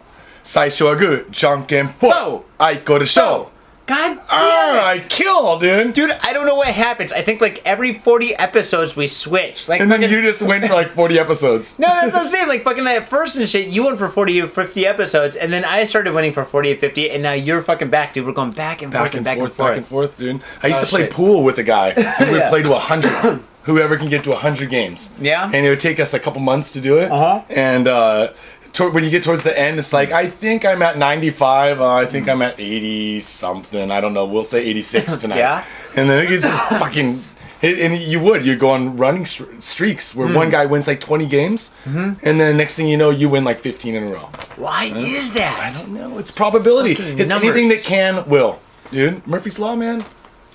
[0.44, 3.48] 最初はグー、じゃんけんぽい Go.。I go to show.
[3.86, 4.98] God damn Ah, it.
[4.98, 5.93] I kill, dude.
[5.93, 7.12] Dude, I don't know what happens.
[7.12, 9.67] I think like every 40 episodes we switch.
[9.67, 11.78] Like And then fucking- you just went for like 40 episodes.
[11.78, 12.48] No, that's what I'm saying.
[12.48, 15.65] Like fucking at first and shit, you went for 40 or 50 episodes, and then
[15.65, 18.26] I started winning for 40 or 50, and now you're fucking back, dude.
[18.26, 19.69] We're going back and forth Back and back forth, and forth.
[19.69, 20.41] back and forth, dude.
[20.63, 21.12] I used Oh, to play shit.
[21.12, 22.50] pool with a guy, and we'd Yeah.
[22.50, 23.41] play to 100.
[23.63, 25.13] whoever can get to 100 games.
[25.22, 25.46] Yeah.
[25.46, 27.10] And it would take us a couple months to do it.
[27.10, 27.41] Uh-huh.
[27.50, 28.30] And uh,
[28.73, 31.79] to- when you get towards the end, it's like, I think I'm at 95.
[31.81, 33.91] Uh, I think I'm at 80 something.
[33.91, 34.25] I don't know.
[34.25, 35.38] We'll say 86 tonight.
[35.38, 35.63] Yeah.
[35.95, 36.45] And then it gets
[36.79, 37.23] fucking.
[37.62, 39.25] it- And you would you go on running
[39.59, 40.33] streaks where Hmm.
[40.36, 42.25] one guy wins like 20 games, Mm-hmm.
[42.27, 44.29] and then next thing you know, you win like 15 in a row.
[44.57, 45.57] Why is that?
[45.59, 46.17] I don't know.
[46.17, 46.95] It's probability.
[46.95, 47.49] Fucking it's numbers.
[47.51, 48.59] anything that can will.
[48.91, 50.03] Dude, Murphy's law, man.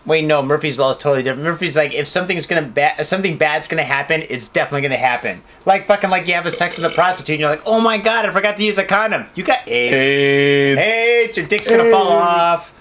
[0.06, 0.40] Wait, no.
[0.42, 1.44] Murphy's law is totally different.
[1.44, 5.42] Murphy's like, if something's gonna ba- if something bad's gonna happen, it's definitely gonna happen.
[5.66, 7.98] Like fucking like you have a sex with a prostitute, and you're like, oh my
[7.98, 9.26] god, I forgot to use a condom.
[9.34, 9.94] You got AIDS.
[9.94, 10.80] AIDS.
[10.80, 11.37] AIDS.
[11.37, 12.72] Your dick's gonna fall off.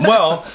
[0.00, 0.46] Well,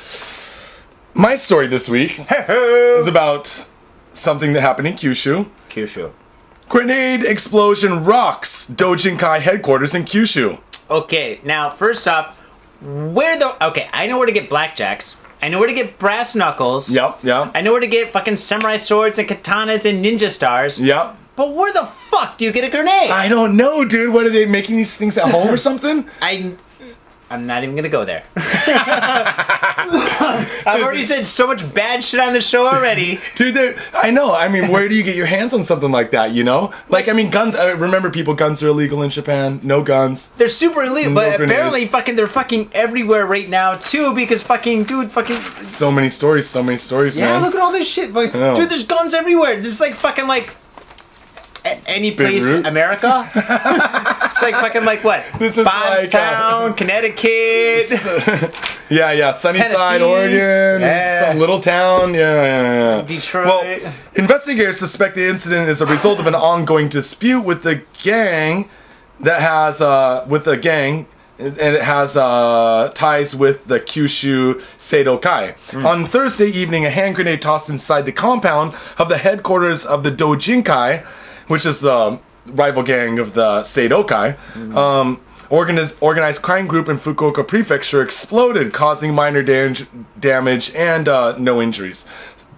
[1.13, 3.65] my story this week is about
[4.13, 5.47] something that happened in Kyushu.
[5.69, 6.11] Kyushu.
[6.69, 10.59] Grenade explosion rocks Dojinkai headquarters in Kyushu.
[10.89, 12.39] Okay, now first off,
[12.81, 13.89] where the okay?
[13.93, 15.15] I know where to get blackjacks.
[15.43, 16.89] I know where to get brass knuckles.
[16.89, 20.79] Yep, yep, I know where to get fucking samurai swords and katanas and ninja stars.
[20.79, 21.17] yep.
[21.36, 23.12] But where the fuck do you get a grenade?
[23.12, 24.13] I don't know, dude.
[24.13, 26.08] What are they making these things at home or something?
[26.21, 26.53] I
[27.29, 28.23] I'm not even gonna go there.
[30.65, 33.19] I've already said so much bad shit on the show already.
[33.36, 34.33] Dude, they're- I know.
[34.33, 36.31] I mean, where do you get your hands on something like that?
[36.31, 37.55] You know, like I mean, guns.
[37.55, 39.59] I remember, people, guns are illegal in Japan.
[39.63, 40.29] No guns.
[40.38, 41.51] They're super illegal, No but grenades.
[41.51, 46.47] apparently fucking they're fucking everywhere right now too because fucking dude fucking So many stories.
[46.47, 47.41] So many stories, Yeah, man.
[47.41, 48.13] look at all this shit.
[48.13, 49.59] Like, dude, there's guns everywhere.
[49.62, 50.55] This is like fucking like
[51.65, 52.65] any place Beirut?
[52.65, 53.30] America.
[53.36, 55.23] it's like fucking like what?
[55.39, 57.89] This is like, Bobstown, uh, Connecticut.
[58.89, 59.32] yeah, yeah.
[59.32, 60.04] Sunnyside, Tennessee.
[60.04, 61.30] Oregon, Yeah.
[61.30, 62.13] some little town.
[62.13, 63.02] Yeah, yeah, yeah.
[63.04, 63.45] Detroit.
[63.45, 68.69] Well, investigators suspect the incident is a result of an ongoing dispute with the gang
[69.19, 71.08] that has uh, with the gang.
[71.39, 75.56] And it has uh, ties with the Kyushu Seido Kai.
[75.73, 80.12] On Thursday evening, a hand grenade tossed inside the compound of the headquarters of the
[80.12, 81.04] Dojinkai,
[81.47, 84.36] which is the rival gang of the Seido Kai,
[84.75, 89.86] um, organiz- organized crime group in Fukuoka Prefecture, exploded, causing minor damage,
[90.19, 92.06] damage and uh, no injuries.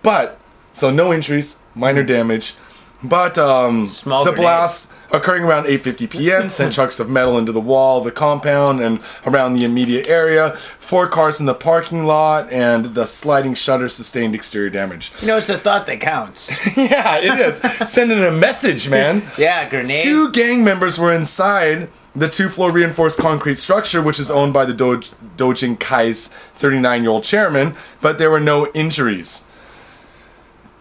[0.02, 0.40] But
[0.74, 2.56] so no injuries, minor damage,
[3.04, 6.50] but um, Small the blast occurring around 8:50 p.m.
[6.50, 10.52] sent chunks of metal into the wall of the compound and around the immediate area.
[10.80, 15.12] Four cars in the parking lot and the sliding shutter sustained exterior damage.
[15.22, 16.50] you know, it's the thought that counts.
[16.78, 19.24] yeah, it is sending a message, man.
[19.38, 20.04] Yeah, grenade.
[20.04, 24.74] Two gang members were inside the two-floor reinforced concrete structure, which is owned by the
[24.74, 29.46] Doj- Dojin Kai's 39-year-old chairman, but there were no injuries.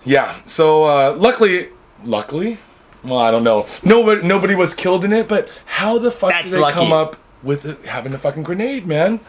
[0.04, 1.70] Yeah, so uh, luckily,
[2.04, 2.58] luckily,
[3.04, 3.66] well, I don't know.
[3.84, 6.74] Nobody, nobody was killed in it, but how the fuck That's did they lucky.
[6.78, 9.20] come up with it, having a fucking grenade, man?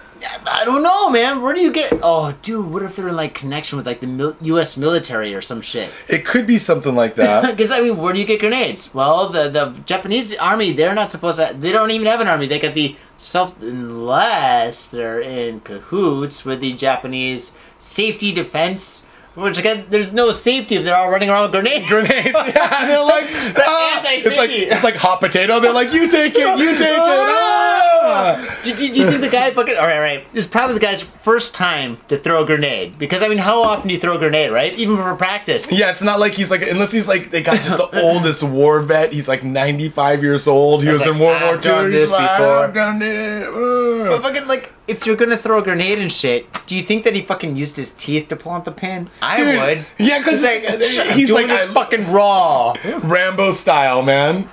[0.50, 1.42] I don't know, man.
[1.42, 1.92] Where do you get?
[2.02, 4.78] Oh, dude, what if they're in like connection with like the mil- U.S.
[4.78, 5.90] military or some shit?
[6.08, 7.44] It could be something like that.
[7.56, 8.94] Because I mean, where do you get grenades?
[8.94, 11.54] Well, the the Japanese army, they're not supposed to.
[11.58, 12.48] They don't even have an army.
[12.48, 19.05] They got the self unless they're in cahoots with the Japanese safety defense.
[19.36, 21.88] Which again, there's no safety if they're all running around with grenades.
[21.88, 22.32] grenades.
[22.56, 23.26] Yeah, they're like,
[23.58, 24.02] ah!
[24.06, 25.60] it's like it's like hot potato.
[25.60, 27.76] They're like, you take it, you take it.
[28.08, 28.60] Ah!
[28.64, 29.76] Do, do, do you think the guy fucking?
[29.78, 30.32] All right, all right.
[30.34, 33.64] This is probably the guy's first time to throw a grenade because I mean, how
[33.64, 34.78] often do you throw a grenade, right?
[34.78, 35.72] Even for practice.
[35.72, 38.80] Yeah, it's not like he's like unless he's like they got just the oldest war
[38.82, 39.12] vet.
[39.12, 40.84] He's like 95 years old.
[40.84, 41.92] He was like, in World War "I've done II.
[41.92, 43.52] this before." I've done it.
[43.52, 47.14] But fucking like, if you're gonna throw a grenade and shit, do you think that
[47.16, 49.10] he fucking used his teeth to pull out the pin?
[49.22, 49.86] I Dude, would.
[50.00, 52.76] Yeah, because He's like, he's he's like doing this I- fucking raw.
[53.04, 54.48] Rambo style, man.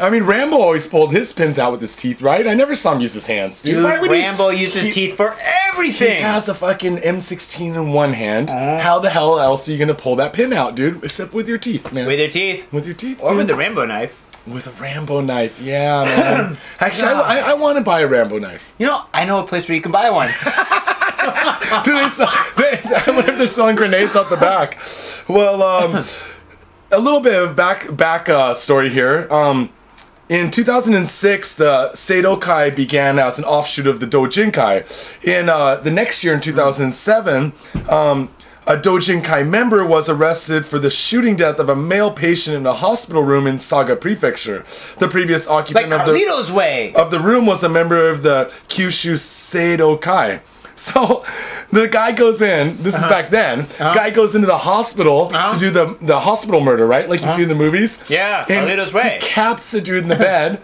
[0.00, 2.46] I mean, Rambo always pulled his pins out with his teeth, right?
[2.46, 3.62] I never saw him use his hands.
[3.62, 5.34] Dude, Dude, why would he- Rambo uses he- teeth for
[5.72, 6.16] everything.
[6.16, 8.50] He has a fucking M16 in one hand.
[8.50, 8.78] Uh-huh.
[8.78, 11.02] How the hell else are you gonna pull that pin out, dude?
[11.04, 12.06] Except with your teeth, man.
[12.06, 12.72] with your teeth.
[12.72, 13.74] With your teeth, Or with the man.
[13.74, 14.20] Rambo knife.
[14.52, 15.60] With a Rambo knife.
[15.60, 16.58] Yeah, man.
[16.80, 18.72] Actually, I, I, I want to buy a Rambo knife.
[18.78, 20.28] You know, I know a place where you can buy one.
[21.84, 22.30] Do they sell?
[22.56, 24.78] They, I wonder if they're selling grenades out the back.
[25.28, 26.04] Well, um,
[26.92, 29.26] a little bit of back back uh, story here.
[29.30, 29.70] Um,
[30.28, 35.24] in 2006, the Seido Kai began as an offshoot of the Dojinkai.
[35.24, 37.52] In uh, the next year, in 2007,
[37.88, 38.28] um,
[38.68, 42.74] a Dojinkai member was arrested for the shooting death of a male patient in a
[42.74, 44.62] hospital room in Saga Prefecture.
[44.98, 46.92] The previous like occupant of the way.
[46.92, 50.42] of the room was a member of the Kyushu Seido Kai.
[50.78, 51.24] So
[51.72, 52.80] the guy goes in.
[52.84, 53.10] This is uh-huh.
[53.10, 53.62] back then.
[53.62, 53.94] Uh-huh.
[53.94, 55.54] Guy goes into the hospital Uh-huh.
[55.54, 57.08] to do the the hospital murder, right?
[57.08, 57.36] Like you uh-huh.
[57.36, 58.00] see in the movies.
[58.08, 59.18] Yeah, And Carlito's way.
[59.20, 60.62] He caps a dude in the bed.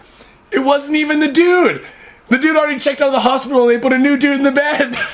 [0.51, 1.85] it wasn't even the dude.
[2.29, 4.43] The dude already checked out of the hospital and they put a new dude in
[4.43, 4.95] the bed.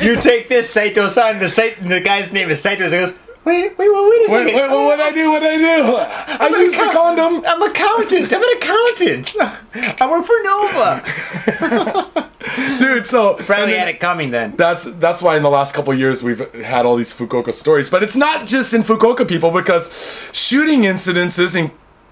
[0.00, 1.38] You take this, Saito-san.
[1.38, 2.84] The, Sai- the guy's name is Saito.
[2.84, 4.46] He goes, Wait, wait, wait, wait a second.
[4.46, 5.30] wait, wait, what I do?
[5.30, 5.64] What I do?
[5.96, 7.44] I an used the account- condom.
[7.46, 8.32] I'm accountant.
[8.32, 9.36] I'm an accountant.
[10.02, 12.32] I work for Nova.
[12.80, 14.56] Dude, so Probably and had it coming then.
[14.56, 17.88] That's that's why in the last couple years we've had all these Fukuoka stories.
[17.88, 21.70] But it's not just in Fukuoka, people, because shooting incidences in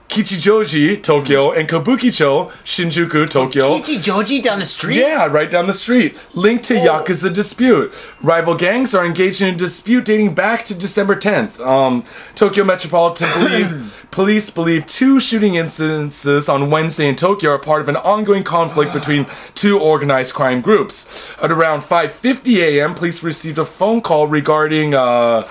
[0.08, 3.78] Kichijoji, Tokyo, and Kabukicho, Shinjuku, Tokyo.
[3.78, 4.98] Kichi Joji down the street?
[4.98, 6.16] Yeah, right down the street.
[6.34, 7.92] Linked to Yakuza dispute.
[8.22, 11.58] Rival gangs are engaged in a dispute dating back to December 10th.
[11.58, 12.04] Um,
[12.36, 17.88] Tokyo Metropolitan believe, Police believe two shooting incidences on Wednesday in Tokyo are part of
[17.88, 21.28] an ongoing conflict between two organized crime groups.
[21.42, 25.48] At around 5:50 a.m., police received a phone call regarding uh,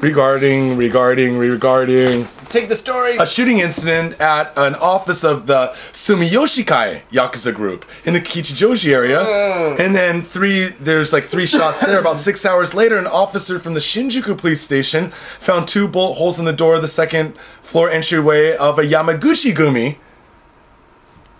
[0.00, 3.16] regarding regarding regarding Take the story.
[3.16, 9.18] a shooting incident at an office of the Sumiyoshikai Yakuza group in the Kichijoji area.
[9.18, 9.80] Mm.
[9.80, 11.98] And then three, there's like three shots there.
[11.98, 16.38] About six hours later, an officer from the Shinjuku police station found two bullet holes
[16.38, 19.96] in the door of the second floor entryway of a Yamaguchi Gumi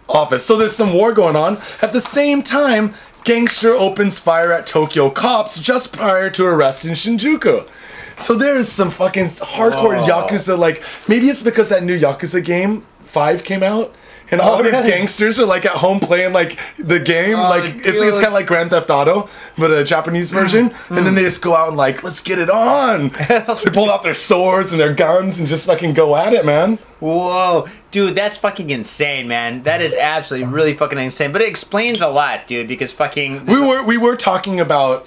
[0.09, 0.45] office.
[0.45, 1.59] So there's some war going on.
[1.83, 7.69] At the same time, gangster opens fire at Tokyo cops just prior to arresting Shinjuku.
[8.19, 10.07] So there's some fucking hardcore Oh.
[10.07, 13.95] Yakuza, like, maybe it's because that new Yakuza game, 5 came out.
[14.29, 17.77] And all Oh, these gangsters are like at home playing like the game, Oh, like
[17.77, 20.71] it's, it's kind of like Grand Theft Auto, but a Japanese version.
[20.71, 20.97] Mm.
[20.97, 23.11] And then they just go out and like, let's get it on.
[23.29, 26.81] they pull out their swords and their guns and just fucking go at it, man.
[26.99, 29.63] Whoa, dude, that's fucking insane, man.
[29.63, 31.31] That is absolutely really fucking insane.
[31.31, 35.07] But it explains a lot, dude, because fucking we were we were talking about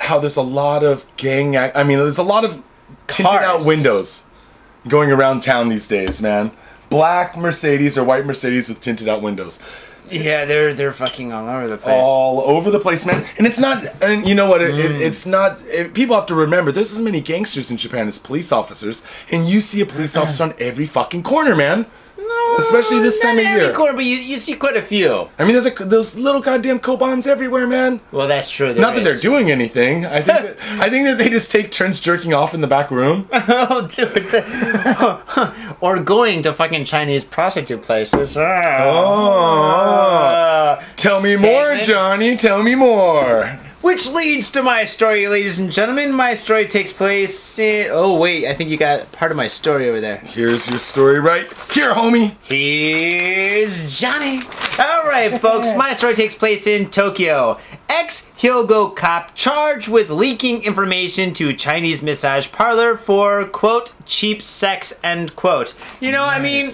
[0.00, 2.62] how there's a lot of gang ac- I mean there's a lot of
[3.06, 4.26] tinted out windows
[4.88, 6.50] going around town these days, man.
[6.90, 9.58] Black Mercedes or white Mercedes with tinted out windows.
[10.10, 11.94] yeah, they're they're fucking all over the place.
[11.98, 13.26] All over the place, man.
[13.38, 14.84] And it's not and you know what it, Mm.
[14.84, 18.18] it, it's not it, people have to remember there's as many gangsters in Japan as
[18.18, 21.86] police officers and you see a police officer on every fucking corner, man.
[22.26, 23.72] No, especially this time of year.
[23.72, 25.28] corner, but you, you see quite a few.
[25.38, 28.00] I mean there's a, those little goddamn Kobans everywhere, man.
[28.12, 28.74] Well, that's true.
[28.74, 30.06] Not that they're doing anything.
[30.06, 32.90] I think that, I think that they just take turns jerking off in the back
[32.90, 33.28] room.
[33.32, 34.34] oh, dude.
[35.80, 38.36] or going to fucking Chinese prostitute places.
[38.36, 38.78] Ah.
[38.80, 39.24] Oh.
[40.78, 40.84] Ah.
[40.96, 42.36] Tell me more, Johnny.
[42.36, 43.58] Tell me more.
[43.84, 46.10] Which leads to my story, ladies and gentlemen.
[46.10, 47.90] My story takes place in.
[47.90, 50.16] Oh, wait, I think you got part of my story over there.
[50.16, 52.34] Here's your story right here, homie.
[52.44, 54.40] Here's Johnny.
[54.78, 55.68] All right, folks.
[55.76, 57.60] My story takes place in Tokyo.
[57.90, 64.98] Ex Hyogo cop charged with leaking information to Chinese massage parlor for quote cheap sex
[65.04, 65.74] end quote.
[66.00, 66.70] You know, I mean.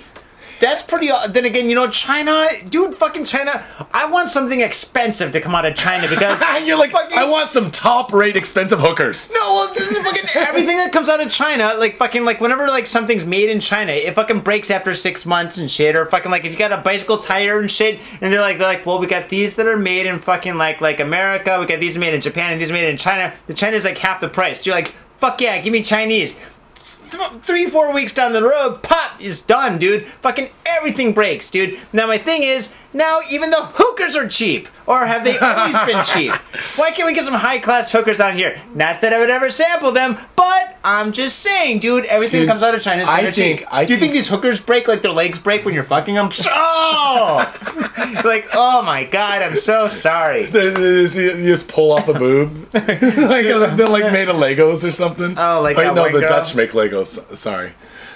[0.60, 1.10] That's pretty.
[1.30, 3.64] Then again, you know, China, dude, fucking China.
[3.92, 7.50] I want something expensive to come out of China because You're like, Fucking- I want
[7.50, 9.30] some top rate expensive hookers.
[9.30, 13.24] No, well, fucking everything that comes out of China, like fucking like whenever like something's
[13.24, 16.52] made in China, it fucking breaks after six months and shit, or fucking like if
[16.52, 19.28] you got a bicycle tire and shit, and they're like they're like, well, we got
[19.30, 22.52] these that are made in fucking like like America, we got these made in Japan,
[22.52, 23.32] and these made in China.
[23.46, 24.66] The China's like half the price.
[24.66, 26.38] You're like, fuck yeah, give me Chinese.
[27.10, 30.06] Th- Three, four weeks down the road, pop is done, dude.
[30.22, 31.78] Fucking everything breaks, dude.
[31.92, 36.04] Now my thing is, now even the hookers are cheap, or have they always been
[36.12, 36.32] cheap?
[36.76, 38.60] Why can't we get some high class hookers on here?
[38.74, 42.04] Not that I would ever sample them, but I'm just saying, dude.
[42.06, 43.68] Everything Dude, that comes out of China is I think- cheap.
[43.70, 46.14] I Do you think think- these hookers break like their legs break when you're fucking
[46.14, 46.30] them?
[46.46, 50.46] Oh, like oh my god, I'm so sorry.
[50.46, 54.82] They- they just- You just pull off a boob, like they're like made of Legos
[54.84, 55.34] or something.
[55.38, 56.28] Oh, like Wait, no, the girl?
[56.28, 57.36] Dutch make Legos.
[57.36, 57.72] Sorry.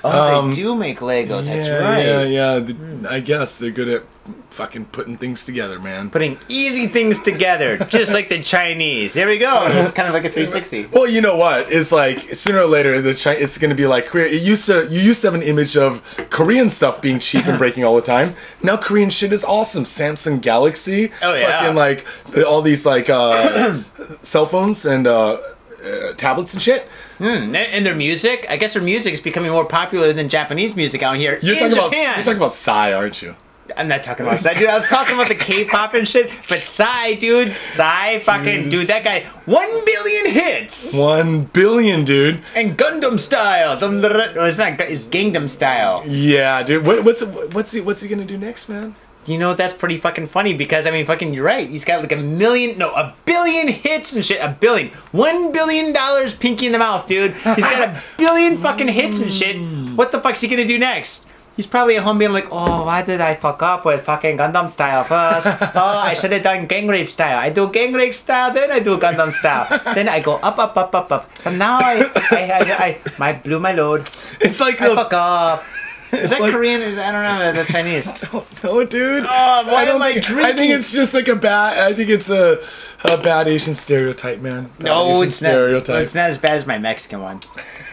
[0.06, 1.46] Oh, Um, they do make Legos.
[1.46, 2.04] That's right.
[2.04, 2.58] yeah, yeah.
[2.58, 4.02] The- I guess they're good at
[4.50, 6.08] fucking putting things together, man.
[6.10, 9.12] Putting easy things together, just like the Chinese.
[9.14, 9.66] There we go.
[9.68, 10.86] It's kind of like a 360.
[10.92, 11.72] Well, you know what?
[11.72, 14.26] It's like sooner or later, the Chi- it's going to be like Korea.
[14.28, 17.58] It used to you used to have an image of Korean stuff being cheap and
[17.58, 18.34] breaking all the time.
[18.62, 19.84] Now Korean shit is awesome.
[19.84, 21.60] Samsung Galaxy, Oh, yeah.
[21.60, 22.06] fucking like
[22.46, 23.80] all these like uh,
[24.22, 25.38] cell phones and uh,
[25.84, 26.88] uh, tablets and shit.
[27.18, 27.24] Hmm.
[27.24, 31.02] And- And their music, I guess their music is becoming more popular than Japanese music
[31.02, 32.14] out here You're in talking about Japan.
[32.16, 33.36] you're talking about Psy, aren't you?
[33.78, 34.68] I'm not talking about Psy, dude.
[34.68, 36.30] I was talking about the K-pop and shit.
[36.50, 38.70] But Psy, dude, Psy, fucking, Dude.
[38.70, 40.94] dude, that guy, one billion hits.
[40.94, 42.42] One billion, dude.
[42.54, 43.72] And Gundam style.
[43.80, 44.80] It's not.
[44.82, 46.02] It's Gangnam style.
[46.06, 46.84] Yeah, dude.
[46.86, 48.96] What, what's what's he what's he gonna do next, man?
[49.26, 51.68] You know that's pretty fucking funny because I mean, fucking, you're right.
[51.68, 54.40] He's got like a million, no, a billion hits and shit.
[54.40, 57.32] A billion, one billion dollars, pinky in the mouth, dude.
[57.32, 59.56] He's got a billion fucking hits and shit.
[59.56, 59.96] Mm.
[59.96, 61.26] What the fuck's he gonna do next?
[61.56, 64.68] He's probably at home being like, oh, why did I fuck up with fucking Gundam
[64.68, 65.46] style first?
[65.76, 67.38] oh, I should have done gang rape style.
[67.38, 69.68] I do gang rape style, then I do Gundam style.
[69.94, 71.30] then I go up, up, up, up, up.
[71.44, 74.10] And now I, I, I, I, my blew my load.
[74.40, 74.96] It's like I those.
[74.96, 75.64] fuck up.
[76.14, 76.80] Is that like- Korean?
[76.82, 77.48] Is, I don't know.
[77.48, 78.06] Is that Chinese?
[78.64, 79.24] No, dude.
[79.24, 80.56] Oh, why I am I think, I drinking?
[80.56, 81.78] think it's just like a bad.
[81.78, 82.62] I think it's a,
[83.04, 84.70] a bad Asian stereotype, man.
[84.78, 85.98] Bad No, Asian it's not.
[86.00, 87.40] It's not as bad as my Mexican one.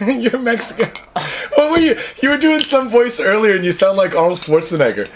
[0.00, 0.90] You're Mexican.
[1.54, 1.98] What were you?
[2.22, 5.08] You were doing some voice earlier, and you sound like Arnold Schwarzenegger.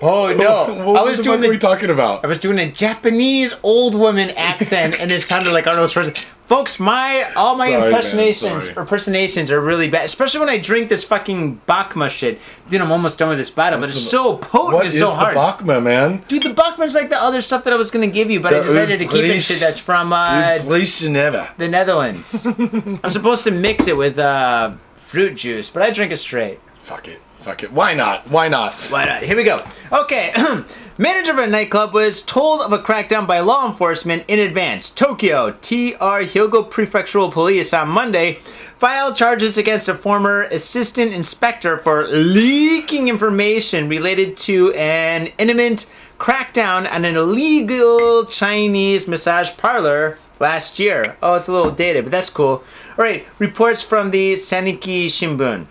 [0.00, 0.84] Oh no!
[0.92, 2.24] what I was the doing were we talking about?
[2.24, 6.24] I was doing a Japanese old woman accent, and it sounded like Arnold Schwarzenegger.
[6.46, 10.90] Folks, my all my Sorry, impersonations or impersonations are really bad, especially when I drink
[10.90, 12.38] this fucking Bokma shit.
[12.68, 15.00] Dude, I'm almost done with this bottle, but it's the- so potent, What it's is
[15.00, 15.22] so the.
[15.32, 16.22] Bokma, man?
[16.28, 18.58] Dude, the Bachman's like the other stuff that I was gonna give you, but I
[18.58, 19.40] The decided to keep it.
[19.40, 21.50] Shit, that's from uh, Geneva.
[21.56, 22.44] the Netherlands.
[22.46, 26.60] I'm supposed to mix it with uh, fruit juice, but I drink it straight.
[26.82, 27.22] Fuck it.
[27.40, 27.72] Fuck it.
[27.72, 28.28] Why not?
[28.30, 28.74] Why not?
[28.90, 29.22] Why not?
[29.22, 29.64] Here we go.
[29.90, 30.32] Okay.
[30.96, 34.92] Manager of a nightclub was told of a crackdown by law enforcement in advance.
[34.92, 38.34] Tokyo TR Hyogo Prefectural Police on Monday
[38.78, 45.86] filed charges against a former assistant inspector for leaking information related to an imminent
[46.20, 51.16] crackdown on an illegal Chinese massage parlor last year.
[51.20, 52.62] Oh, it's a little dated, but that's cool.
[52.96, 55.66] All right, reports from the Sankei Shimbun.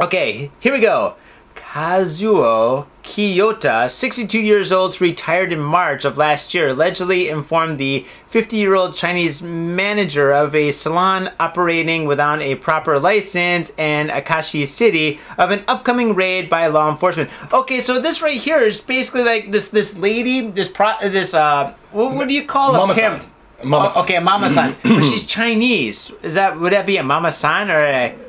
[0.00, 1.16] Okay, here we go.
[1.54, 8.56] Kazuo Kiyota, 62 years old, retired in March of last year, allegedly informed the 50
[8.56, 15.20] year old Chinese manager of a salon operating without a proper license in Akashi City
[15.38, 17.30] of an upcoming raid by law enforcement.
[17.52, 21.74] Okay, so this right here is basically like this this lady, this pro, this uh,
[21.92, 23.20] what, what do you call a Mama-san.
[23.20, 23.30] pimp?
[23.64, 23.98] Mama-san.
[23.98, 24.74] Oh, okay, Mama San.
[24.84, 26.10] she's Chinese.
[26.22, 28.25] Is that would that be a Mama San or a?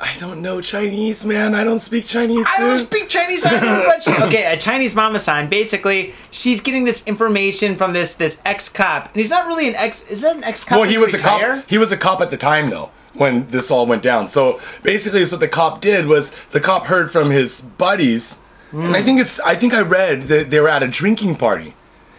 [0.00, 1.54] I don't know Chinese, man.
[1.54, 2.46] I don't speak Chinese.
[2.48, 2.86] I don't dude.
[2.86, 3.44] speak Chinese.
[3.44, 5.48] I don't know Okay, a Chinese mama sign.
[5.48, 9.74] Basically, she's getting this information from this this ex cop, and he's not really an
[9.74, 10.04] ex.
[10.04, 10.78] Is that an ex cop?
[10.78, 11.68] Well, he was a cop.
[11.68, 14.28] He was a cop at the time, though, when this all went down.
[14.28, 19.00] So basically, what the cop did was the cop heard from his buddies, and I
[19.00, 19.04] hmm.
[19.04, 19.40] think it's.
[19.40, 21.74] I think I read that they were at a drinking party,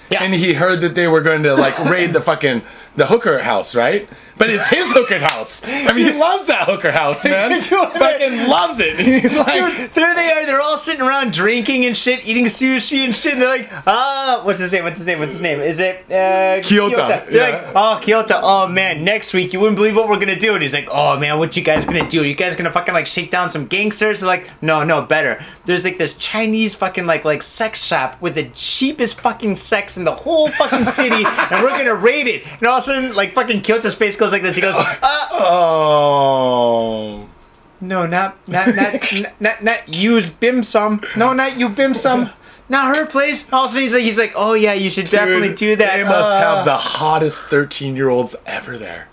[0.09, 0.23] Yeah.
[0.23, 2.61] and he heard that they were going to like raid the fucking
[2.97, 4.09] the hooker house, right?
[4.39, 5.61] But it's his hooker house.
[5.65, 7.61] I mean, he loves that hooker house, man.
[7.61, 8.97] fucking loves it.
[9.21, 10.45] He's like, Dude, there they are.
[10.45, 13.33] They're all sitting around drinking and shit, eating sushi and shit.
[13.33, 14.85] And they're like, ah, what's his name?
[14.85, 15.19] What's his name?
[15.19, 15.59] What's his name?
[15.59, 17.71] Is it uh, Kyoto, They're yeah.
[17.71, 18.39] like, oh, Kyoto.
[18.41, 20.53] Oh man, next week you wouldn't believe what we're gonna do.
[20.53, 22.23] And he's like, oh man, what you guys gonna do?
[22.23, 24.21] You guys gonna fucking like shake down some gangsters?
[24.21, 25.43] They're like, no, no, better.
[25.65, 30.05] There's like this Chinese fucking like like sex shop with the cheapest fucking sex in
[30.05, 32.45] the whole fucking city, and we're gonna raid it.
[32.59, 34.55] And all of a sudden, like fucking Kyoto's face goes like this.
[34.55, 34.95] He goes, uh,
[36.41, 37.27] oh.
[37.81, 41.01] no, not not not not, not, not use bim sum.
[41.15, 42.29] No, not you bim sum.
[42.71, 43.51] Not her place.
[43.51, 45.97] Also, he's like, he's like, oh yeah, you should definitely do that.
[45.97, 49.08] They must Uh, have the hottest 13 year olds ever there.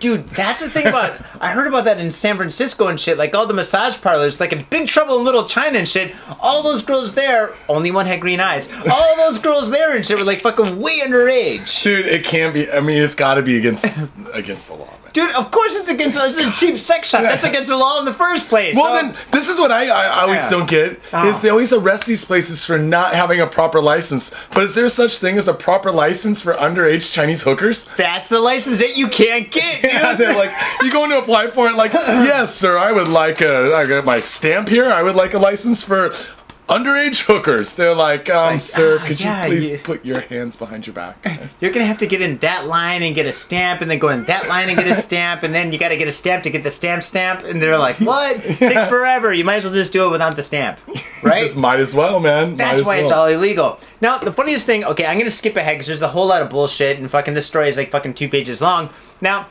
[0.00, 0.28] Dude.
[0.30, 1.20] That's the thing about.
[1.40, 3.18] I heard about that in San Francisco and shit.
[3.18, 6.14] Like all the massage parlors, like in Big Trouble in Little China and shit.
[6.40, 8.68] All those girls there, only one had green eyes.
[8.90, 11.82] All those girls there and shit were like fucking way underage.
[11.82, 12.70] Dude, it can't be.
[12.70, 15.07] I mean, it's got to be against against the law, man.
[15.18, 16.16] Dude, of course it's against.
[16.20, 17.22] It's a cheap sex shop.
[17.22, 18.76] That's against the law in the first place.
[18.76, 20.50] Well, So- then this is what I, I always Yeah.
[20.50, 21.28] don't get Oh.
[21.28, 24.32] is they always arrest these places for not having a proper license.
[24.54, 27.88] But is there such thing as a proper license for underage Chinese hookers?
[27.96, 29.92] that's the license that you can't get, dude.
[29.92, 30.52] Yeah, they're like,
[30.82, 31.74] you going to apply for it?
[31.74, 32.78] Like, yes, sir.
[32.78, 33.74] I would like a.
[33.74, 34.86] I got my stamp here.
[34.86, 36.12] I would like a license for
[36.68, 37.74] underage hookers.
[37.74, 40.86] They're like, um, Like, sir, ah, could yeah, you please you- put your hands behind
[40.86, 41.16] your back?
[41.60, 44.08] You're gonna have to get in that line and get a stamp, and then go
[44.10, 46.50] in that line and get a stamp, and then you gotta get a stamp to
[46.50, 48.42] get the stamp stamp, and they're like, "What?
[48.42, 49.32] Takes forever.
[49.32, 50.78] You might as well just do it without the stamp,
[51.22, 52.54] right?" Just might as well, man.
[52.56, 53.80] That's why it's all illegal.
[54.00, 56.50] Now, the funniest thing, okay, I'm gonna skip ahead because there's a whole lot of
[56.50, 58.90] bullshit, and fucking this story is like fucking two pages long.
[59.20, 59.48] Now,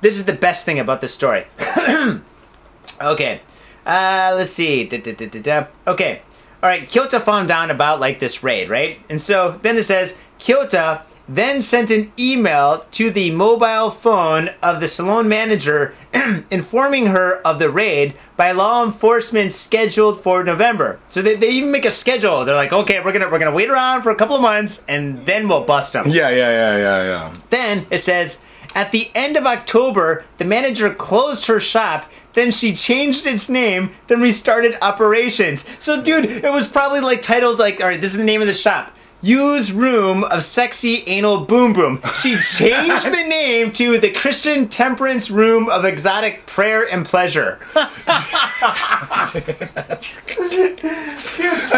[0.00, 1.44] this is the best thing about this story.
[3.00, 3.40] okay,
[3.86, 4.84] uh, let's see.
[4.84, 5.66] Da, da, da.
[5.86, 6.22] Okay,
[6.62, 6.88] all right.
[6.88, 9.00] Kyoto found out about like this raid, right?
[9.08, 14.80] And so then it says Kyoto then sent an email to the mobile phone of
[14.80, 15.94] the salon manager
[16.50, 20.98] informing her of the raid by law enforcement scheduled for November.
[21.08, 22.44] So they, they even make a schedule.
[22.44, 25.24] They're like, okay, we're gonna we're gonna wait around for a couple of months and
[25.26, 26.06] then we'll bust them.
[26.08, 27.34] Yeah, yeah, yeah, yeah, yeah.
[27.50, 28.40] Then it says,
[28.74, 32.06] at the end of October, the manager closed her shop.
[32.34, 35.64] Then she changed its name, then restarted operations.
[35.78, 38.46] So, dude, it was probably like titled like, all right, this is the name of
[38.46, 38.92] the shop.
[39.24, 42.02] Use Room of Sexy Anal Boom Boom.
[42.18, 47.60] She changed the name to the Christian Temperance Room of Exotic Prayer and Pleasure.
[47.76, 49.30] I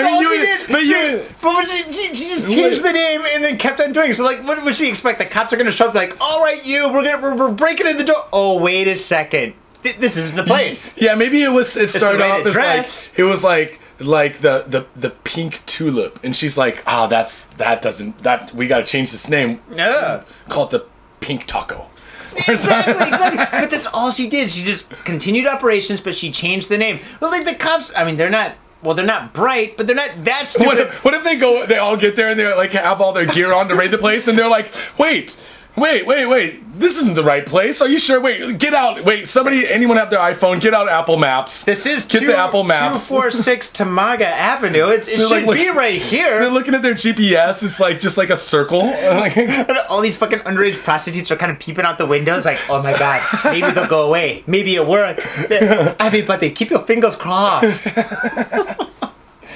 [0.02, 3.78] mean, you, but you, But she, she, she just changed the name and then kept
[3.80, 4.10] on doing.
[4.12, 4.16] it.
[4.16, 5.18] So like, what would she expect?
[5.18, 7.86] The cops are gonna show up like, all right, you, we're gonna we're, we're breaking
[7.86, 8.16] in the door.
[8.32, 9.52] Oh, wait a second,
[9.92, 10.96] this isn't the place.
[10.96, 11.76] yeah, maybe it was.
[11.76, 16.34] It started off as like it was like like the the the pink tulip, and
[16.34, 19.60] she's like, oh, that's that doesn't that we got to change this name.
[19.70, 20.24] Yeah.
[20.48, 20.86] Call it the
[21.20, 21.86] pink taco.
[22.48, 23.60] Exactly, exactly.
[23.60, 24.50] But that's all she did.
[24.50, 26.98] She just continued operations, but she changed the name.
[27.20, 27.92] Well, like the cops.
[27.94, 28.56] I mean, they're not.
[28.82, 30.78] Well, they're not bright, but they're not that What stupid.
[30.78, 31.64] if, what if they go?
[31.64, 33.98] They all get there and they like have all their gear on to raid the
[33.98, 35.36] place, and they're like, "Wait,
[35.76, 36.78] wait, wait, wait!
[36.78, 37.80] This isn't the right place.
[37.80, 38.20] Are you sure?
[38.20, 39.04] Wait, get out!
[39.04, 40.60] Wait, somebody, anyone have their iPhone?
[40.60, 41.64] Get out Apple Maps.
[41.64, 43.08] This is get two, the Apple Maps.
[43.08, 44.88] Two four six Tamaga Avenue.
[44.88, 46.40] It, it should like, be right here.
[46.40, 47.62] They're looking at their GPS.
[47.62, 48.82] It's like just like a circle.
[49.88, 52.96] All these fucking underage prostitutes are kind of peeping out the windows, like, "Oh my
[52.98, 54.42] god, maybe they'll go away.
[54.46, 57.84] Maybe it worked." Everybody, keep your fingers crossed.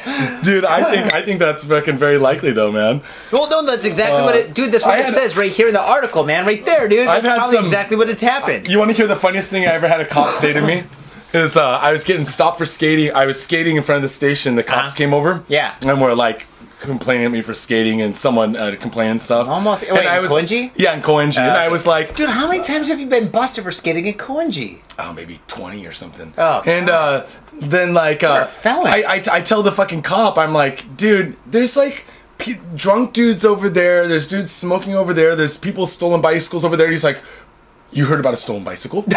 [0.43, 3.03] Dude, I think I think that's fucking very likely though, man.
[3.33, 4.73] Well, no, that's exactly what it, dude.
[4.73, 6.47] That's what Uh, I it had- says right here in the article, man.
[6.47, 7.01] Right there, dude.
[7.07, 8.69] I've That's had probably some- exactly what has happened.
[8.69, 10.85] You want to hear the funniest thing I ever had a cop say to me?
[11.35, 13.13] Is uh, I was getting stopped for skating.
[13.15, 14.55] I was skating in front of the station.
[14.57, 14.95] The cops Uh-huh.
[14.97, 15.43] came over.
[15.49, 15.75] Yeah.
[15.87, 16.47] and were like
[16.81, 19.49] complaining at me for skating, and someone uh, complained stuff.
[19.49, 20.71] Almost- And wait, I was, Koenji?
[20.77, 21.39] Yeah, in Koenji.
[21.39, 24.07] and Uh, I was like, Dude, how many times have you been busted for skating
[24.07, 24.79] in Koenji?
[24.99, 26.33] oh, maybe 20 or something.
[26.39, 27.27] Oh, And uh,
[27.61, 28.87] then, like, uh, felon.
[28.89, 32.05] I, I, I tell the fucking cop, I'm like, dude, there's like
[32.39, 34.07] p- drunk dudes over there.
[34.09, 35.35] There's dudes smoking over there.
[35.37, 36.91] There's people stolen bicycles over there.
[36.91, 37.21] He's like,
[37.91, 39.05] you heard about a stolen bicycle?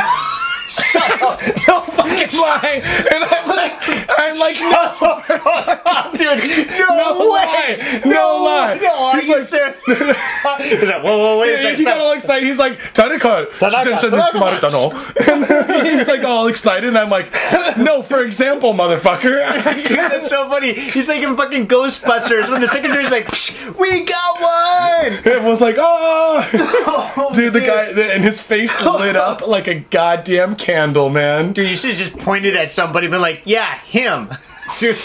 [1.68, 2.82] no fucking lie.
[3.12, 3.74] And I'm like,
[4.10, 6.70] I'm like, no, dude.
[6.70, 7.78] No, no way.
[7.78, 8.02] lie.
[8.06, 8.80] No lie.
[8.82, 9.76] No, are He's you like, serious?
[10.80, 11.80] He's like, whoa, whoa, wait a he, second.
[11.80, 12.48] he got all excited.
[12.48, 14.38] He's like, Tanaka, Tanaka, detention Tanaka.
[14.38, 14.92] is smarita, no.
[15.34, 17.32] And then he's like all excited, and I'm like,
[17.78, 19.88] no, for example, motherfucker.
[19.88, 20.74] Dude, that's so funny.
[20.74, 23.30] He's like in fucking Ghostbusters when the secretary's like,
[23.78, 26.50] "We got one." It was like, ah.
[27.18, 31.53] oh, dude, the guy, the, and his face lit up like a goddamn candle, man.
[31.53, 34.30] Dude, you should have just pointed at somebody, been like, "Yeah, him."
[34.80, 34.95] Dude,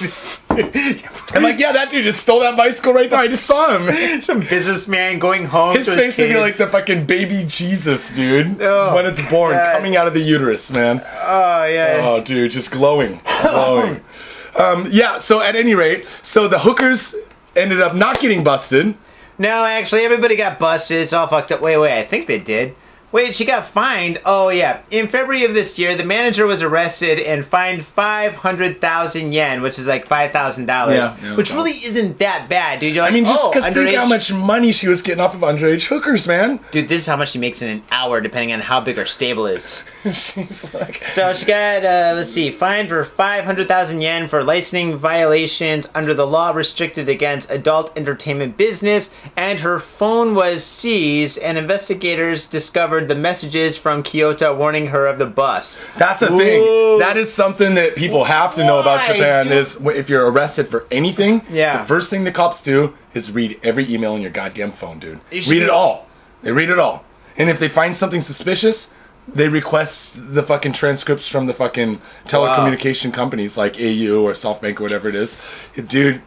[0.50, 3.18] I'm like, yeah, that dude just stole that bicycle right there.
[3.18, 4.20] I just saw him.
[4.20, 8.61] some businessman going home His face would be like the fucking baby Jesus, dude.
[8.62, 9.74] Oh, when it's born, God.
[9.74, 11.02] coming out of the uterus, man.
[11.04, 12.00] Oh yeah.
[12.02, 14.02] Oh, dude, just glowing, glowing.
[14.57, 15.18] um, yeah.
[15.18, 17.16] So at any rate, so the hookers
[17.57, 18.94] ended up not getting busted.
[19.38, 20.98] No, actually, everybody got busted.
[20.98, 21.61] It's all fucked up.
[21.61, 22.74] Wait, wait, I think they did.
[23.17, 24.21] Wait, she got fined.
[24.27, 24.83] Oh, yeah.
[24.91, 29.87] In February of this year, the manager was arrested and fined 500,000 yen, which is
[29.87, 30.67] like $5,000.
[30.69, 31.57] Yeah, yeah, which okay.
[31.57, 32.95] really isn't that bad, dude.
[32.95, 35.01] You're like, I mean, just because oh, because think underage- how much money she was
[35.01, 36.61] getting off of underage hookers, man.
[36.73, 39.07] Dude, this is how much she makes in an hour, depending on how big her
[39.07, 39.83] stable is.
[40.05, 45.89] She's like, So she got, uh, let's see, fined for 500,000 yen for licensing violations
[45.95, 52.47] under the law restricted against adult entertainment business, and her phone was seized, and investigators
[52.47, 55.78] discovered the messages from Kyoto warning her of the bus.
[55.96, 56.98] That's the thing.
[56.98, 59.44] That is something that people have to know about Japan.
[59.44, 59.52] dude?
[59.52, 61.78] Is if you're arrested for anything, Yeah.
[61.82, 65.20] the first thing the cops do is read every email on your goddamn phone, dude.
[65.32, 66.07] Read be- it all.
[66.42, 67.04] They read it all.
[67.36, 68.90] And if they find something suspicious,
[69.28, 74.84] they request the fucking transcripts from the fucking telecommunication companies like AU or SoftBank or
[74.84, 75.40] whatever it is.
[75.88, 76.22] Dude,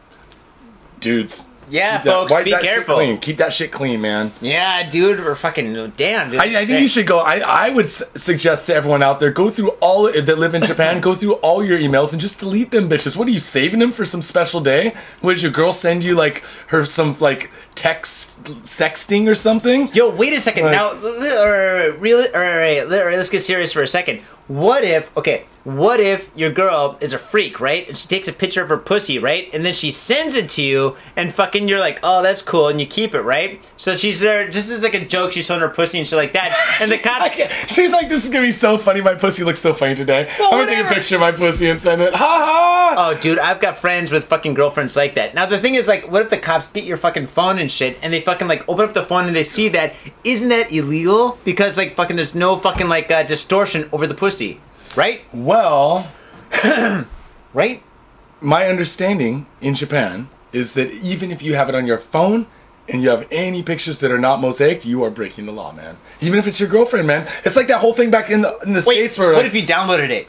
[0.99, 1.45] dudes.
[1.69, 2.95] Yeah, folks, be that shit careful.
[2.95, 3.17] clean.
[3.19, 4.31] Keep that shit clean, man.
[4.41, 6.39] Yeah, dude, we're fucking damn, dude.
[6.39, 7.19] I, I think you should go.
[7.19, 10.61] I, I would s- suggest to everyone out there go through all that live in
[10.63, 13.15] Japan, go through all your emails and just delete them, bitches.
[13.15, 14.95] What are you saving them for some special day?
[15.21, 19.89] What did your girl send you like her some like text sexting or something?
[19.93, 20.65] Yo, wait a second.
[20.65, 20.93] Like- now,
[21.99, 24.21] really, or, or, let's get serious for a second.
[24.49, 27.87] What if, okay, what if your girl is a freak, right?
[27.87, 29.47] And she takes a picture of her pussy, right?
[29.53, 32.81] And then she sends it to you, and fucking you're like, oh, that's cool, and
[32.81, 33.61] you keep it, right?
[33.77, 36.33] So she's there, just as like a joke, she's showing her pussy and shit like
[36.33, 36.57] that.
[36.81, 39.01] And the cops, Like, she's like, this is gonna be so funny.
[39.01, 40.33] My pussy looks so funny today.
[40.39, 42.15] Well, I'm gonna take a picture of my pussy and send it.
[42.15, 42.95] Ha ha!
[42.97, 45.35] Oh, dude, I've got friends with fucking girlfriends like that.
[45.35, 47.99] Now, the thing is, like, what if the cops get your fucking phone and shit,
[48.01, 49.93] and they fucking, like, open up the phone and they see that?
[50.23, 51.37] Isn't that illegal?
[51.43, 54.38] Because, like, fucking, there's no fucking, like, uh, distortion over the pussy.
[54.95, 55.21] Right?
[55.33, 56.09] Well,
[57.53, 57.83] Right?
[58.41, 62.47] my understanding in Japan is that even if you have it on your phone
[62.87, 65.97] and you have any pictures that are not mosaic, you are breaking the law, man.
[66.21, 67.27] Even if it's your girlfriend, man.
[67.43, 69.45] It's like that whole thing back in the in the Wait, states where what like,
[69.45, 70.27] if you downloaded it?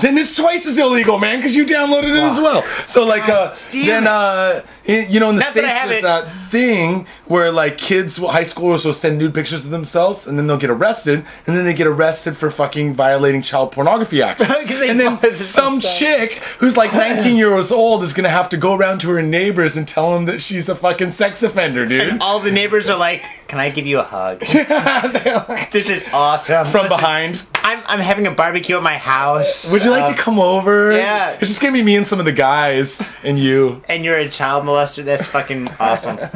[0.00, 2.64] Then it's twice as illegal, man, because you downloaded it as well.
[2.86, 5.88] So like, uh, damn then uh, in- you know, in the Not that states, have
[5.88, 6.02] there's it.
[6.02, 10.46] that thing where like kids, high schoolers will send nude pictures of themselves, and then
[10.46, 14.42] they'll get arrested, and then they get arrested for fucking violating child pornography acts.
[14.46, 15.98] 'Cause they and then some themselves.
[15.98, 19.76] chick who's like 19 years old is gonna have to go around to her neighbors
[19.76, 22.08] and tell them that she's a fucking sex offender, dude.
[22.08, 24.40] And All the neighbors are like, "Can I give you a hug?
[25.72, 27.42] this is awesome." From Listen, behind.
[27.64, 29.70] I'm I'm having a barbecue at my house.
[29.72, 30.92] Would you like um, to come over?
[30.92, 31.32] yeah.
[31.40, 33.82] It's just gonna be me and some of the guys and you.
[33.88, 35.04] And you're a child molester.
[35.04, 36.18] That's fucking awesome.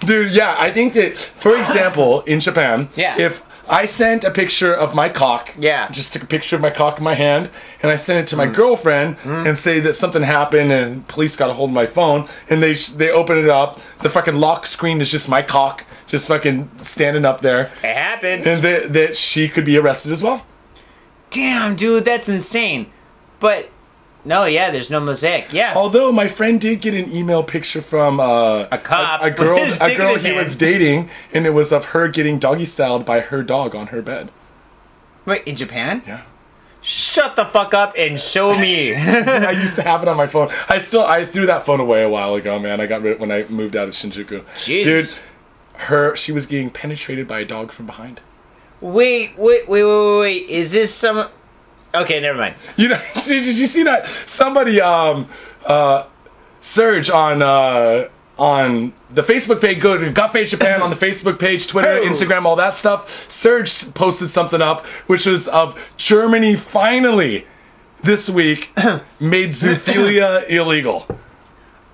[0.00, 3.18] Dude, yeah, I think that, for example, in Japan, Yeah.
[3.18, 5.88] if I sent a picture of my cock, Yeah.
[5.90, 7.50] just took a picture of my cock in my hand,
[7.82, 8.54] and I sent it to my Mm.
[8.54, 12.62] girlfriend and say that something happened and police got a hold of my phone, and
[12.62, 16.28] they sh- they open it up, the fucking lock screen is just my cock, just
[16.28, 18.46] fucking standing up there, It happens.
[18.46, 20.42] and that, that she could be arrested as well.
[21.30, 22.86] Damn, dude, that's insane.
[23.40, 23.68] But
[24.26, 25.52] no, yeah, there's no mosaic.
[25.52, 25.72] Yeah.
[25.76, 29.58] Although my friend did get an email picture from uh, A cop a, a girl,
[29.58, 30.36] a girl he hand.
[30.36, 34.02] was dating, and it was of her getting doggy styled by her dog on her
[34.02, 34.30] bed.
[35.24, 36.02] Wait, in Japan?
[36.06, 36.22] Yeah.
[36.82, 38.94] Shut the fuck up and show me.
[38.96, 40.52] I used to have it on my phone.
[40.68, 42.80] I still I threw that phone away a while ago, man.
[42.80, 44.44] I got rid when I moved out of Shinjuku.
[44.58, 45.14] Jesus.
[45.16, 45.22] Dude,
[45.80, 48.20] her she was getting penetrated by a dog from behind.
[48.80, 50.48] wait, wait, wait, wait, wait, wait.
[50.48, 51.28] Is this some?
[52.02, 52.54] Okay, never mind.
[52.76, 54.08] You know, did you see that?
[54.26, 55.28] Somebody um
[55.64, 56.04] uh
[56.60, 61.38] Serge on uh on the Facebook page, go to Got Faded Japan on the Facebook
[61.38, 62.04] page, Twitter, Oh.
[62.04, 63.30] Instagram, all that stuff.
[63.30, 67.46] Serge posted something up, which was of Germany finally
[68.02, 68.70] this week
[69.20, 71.06] made zoophilia illegal.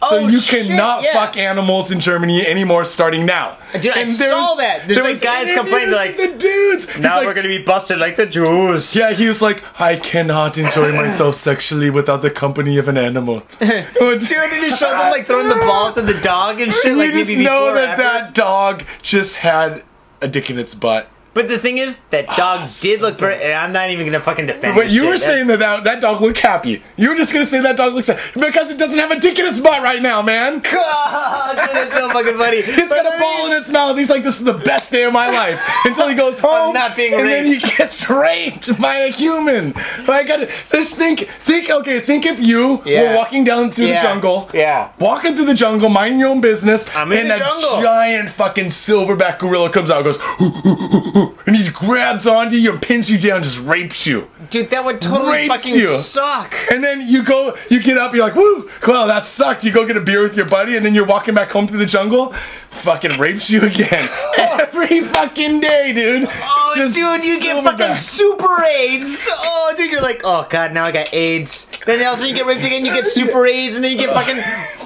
[0.09, 1.13] So Oh, you shit, cannot yeah.
[1.13, 3.57] fuck animals in Germany anymore starting now.
[3.73, 4.87] Dude, I there saw that.
[4.89, 6.89] There's, there like, was guys complaining, like, the dudes.
[6.99, 8.95] Now like, we're gonna be busted like the Jews.
[8.97, 13.43] yeah, he was like, I cannot enjoy myself sexually without the company of an animal.
[13.61, 16.93] Dude, they just showed them like throwing the ball to the dog and shit.
[16.93, 18.03] you Like just know that after.
[18.03, 19.85] that dog just had
[20.21, 21.09] a dick in its butt.
[21.35, 23.43] But the thing is, that dog Ah, did look pretty.
[23.43, 24.75] And I'm not even gonna fucking defend.
[24.77, 25.09] But you shit.
[25.11, 26.83] were saying that, that that dog looked happy.
[26.97, 29.39] You were just gonna say that dog looks happy because it doesn't have a dick
[29.39, 30.59] in its butt right now, man.
[30.71, 32.61] God, that's so fucking funny.
[32.63, 33.97] He's got a ball in its mouth.
[33.97, 36.97] He's like, "This is the best day of my life." Until he goes home, not
[36.97, 37.79] being and then he raped.
[37.79, 39.73] gets raped by a human.
[40.09, 41.71] I got to just think, think.
[41.71, 43.11] Okay, think if you Yeah.
[43.11, 44.03] were walking down through Yeah.
[44.03, 44.89] the jungle, Yeah.
[44.99, 47.81] walking through the jungle, minding your own business, I'm in and the a jungle.
[47.81, 53.11] giant fucking silverback gorilla comes out, and goes, and he grabs onto you and pins
[53.11, 54.29] you down, just rapes you.
[54.51, 55.97] Dude, that would totally Rapes fucking you.
[55.97, 56.55] suck.
[56.71, 59.65] And then you go, you get up, you're like, woo, well, that sucked.
[59.65, 61.79] You go get a beer with your buddy, and then you're walking back home through
[61.79, 62.33] the jungle,
[62.71, 64.09] fucking rapes you again.
[64.45, 64.57] Oh.
[64.59, 66.29] Every fucking day, dude.
[66.31, 67.79] Oh, Just dude, you get oh silverback.
[67.79, 69.27] fucking super AIDS.
[69.31, 71.69] Oh, dude, you're like, oh god, now I got AIDS.
[71.87, 74.37] Then also you get raped again, you get super AIDS, and then you get fucking.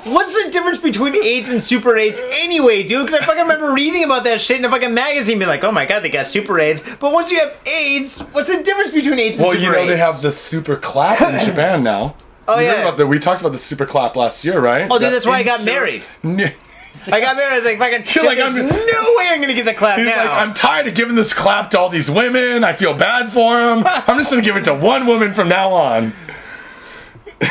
[0.06, 3.06] What's the difference between AIDS and super AIDS anyway, dude?
[3.06, 5.72] Because I fucking remember reading about that shit in a fucking magazine, being like, oh
[5.72, 6.82] my god, they got super AIDS.
[7.00, 9.86] But once you have AIDS, what's the difference between AIDS and Well, super you know
[9.86, 12.14] they have the super clap in Japan now.
[12.48, 12.82] Oh, You yeah.
[12.82, 14.86] About the, we talked about the super clap last year, right?
[14.88, 16.04] Oh, dude, that's why I got married.
[16.24, 17.52] I got married.
[17.52, 18.04] I was like, fucking.
[18.14, 20.16] You're like, there's I'm- no way I'm gonna get the clap He's now.
[20.24, 22.62] like, I'm tired of giving this clap to all these women.
[22.62, 23.82] I feel bad for them.
[23.84, 26.12] I'm just gonna give it to one woman from now on.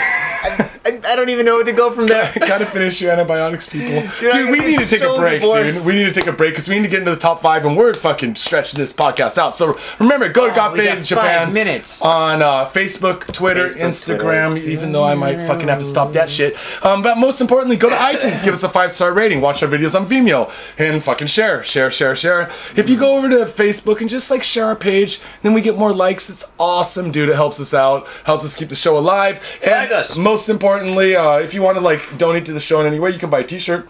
[0.85, 2.31] I, I don't even know where to go from there.
[2.39, 4.01] Gotta finish your antibiotics, people.
[4.19, 5.77] Dude, I'm we need to take so a break, divorced.
[5.77, 5.85] dude.
[5.85, 7.65] We need to take a break because we need to get into the top five,
[7.65, 9.55] and we're fucking stretching this podcast out.
[9.55, 12.01] So remember, go to Oh, Got Faded Japan minutes.
[12.01, 14.57] on uh, Facebook, Twitter, Facebook, Instagram.
[14.59, 16.55] Even though I might fucking have to stop that shit.
[16.85, 19.69] Um, but most importantly, go to iTunes, give us a five star rating, watch our
[19.69, 22.51] videos on Vimeo, and fucking share, share, share, share.
[22.75, 25.77] If you go over to Facebook and just like share our page, then we get
[25.77, 26.29] more likes.
[26.29, 27.29] It's awesome, dude.
[27.29, 29.41] It helps us out, helps us keep the show alive.
[29.63, 30.15] And Like us.
[30.17, 33.11] most importantly, uh, if you want to like donate to the show in any way,
[33.11, 33.89] you can buy a T-shirt.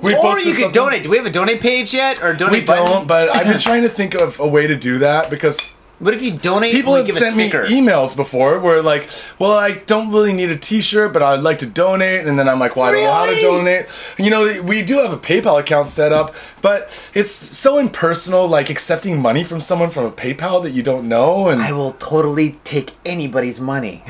[0.00, 1.02] We Or you something- donate.
[1.04, 2.22] Do we have a donate page yet?
[2.22, 2.84] Or donate We button?
[2.86, 5.58] don't, but I've been trying to think of a way to do that because
[6.00, 6.72] What if you donate?
[6.74, 11.12] people have sent me emails before where like, well, I don't really need a T-shirt,
[11.12, 13.40] but I'd like to donate, and then I'm like, well, I don't know how to
[13.40, 13.86] donate.
[14.18, 18.70] You know, we do have a PayPal account set up, but it's so impersonal, like
[18.70, 22.58] accepting money from someone from a PayPal that you don't know, and I will totally
[22.64, 24.02] take anybody's money.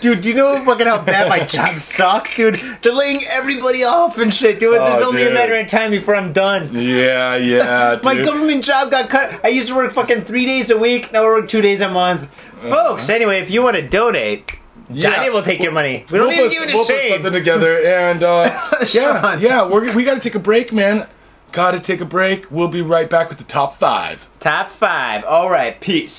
[0.00, 2.60] dude, do you know fucking how bad my job sucks, dude?
[2.82, 4.74] They're laying everybody off and shit, dude.
[4.74, 6.74] There's Oh, only a matter of time before I'm done.
[6.74, 8.24] yeah, yeah, My dude.
[8.26, 9.40] government job got cut.
[9.44, 11.12] I used to work fucking three days a week.
[11.12, 12.28] Now I work two days a month.
[12.60, 14.58] Folks, anyway, if you want to donate,
[14.90, 15.10] yeah.
[15.16, 16.04] Johnny will take your money.
[16.10, 18.68] We don't we'll need put, to give it we'll to put something together, and uh,
[18.92, 21.06] yeah, yeah, we're, we got to take a break, man.
[21.52, 22.50] Gotta take a break.
[22.50, 24.26] We'll be right back with the top five.
[24.40, 25.22] Top five.
[25.24, 25.78] All right.
[25.80, 26.14] Peace.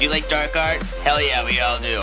[0.00, 0.80] Do you like dark art?
[1.04, 2.00] Hell yeah, we all do.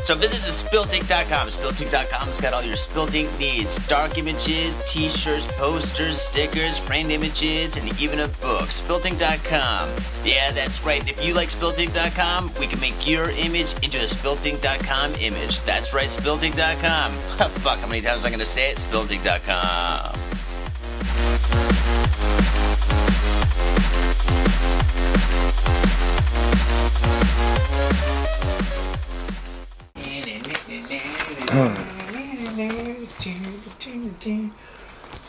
[0.00, 1.48] So visit the spiltink.com.
[1.48, 3.86] Spiltink.com's got all your spiltink needs.
[3.86, 8.70] Dark images, t-shirts, posters, stickers, framed images, and even a book.
[8.70, 9.90] Spiltink.com.
[10.24, 11.06] Yeah, that's right.
[11.06, 15.60] If you like Spiltink.com, we can make your image into a Spiltink.com image.
[15.66, 17.12] That's right, Spiltink.com.
[17.60, 18.78] Fuck, how many times am I gonna say it?
[18.78, 20.23] Spiltink.com.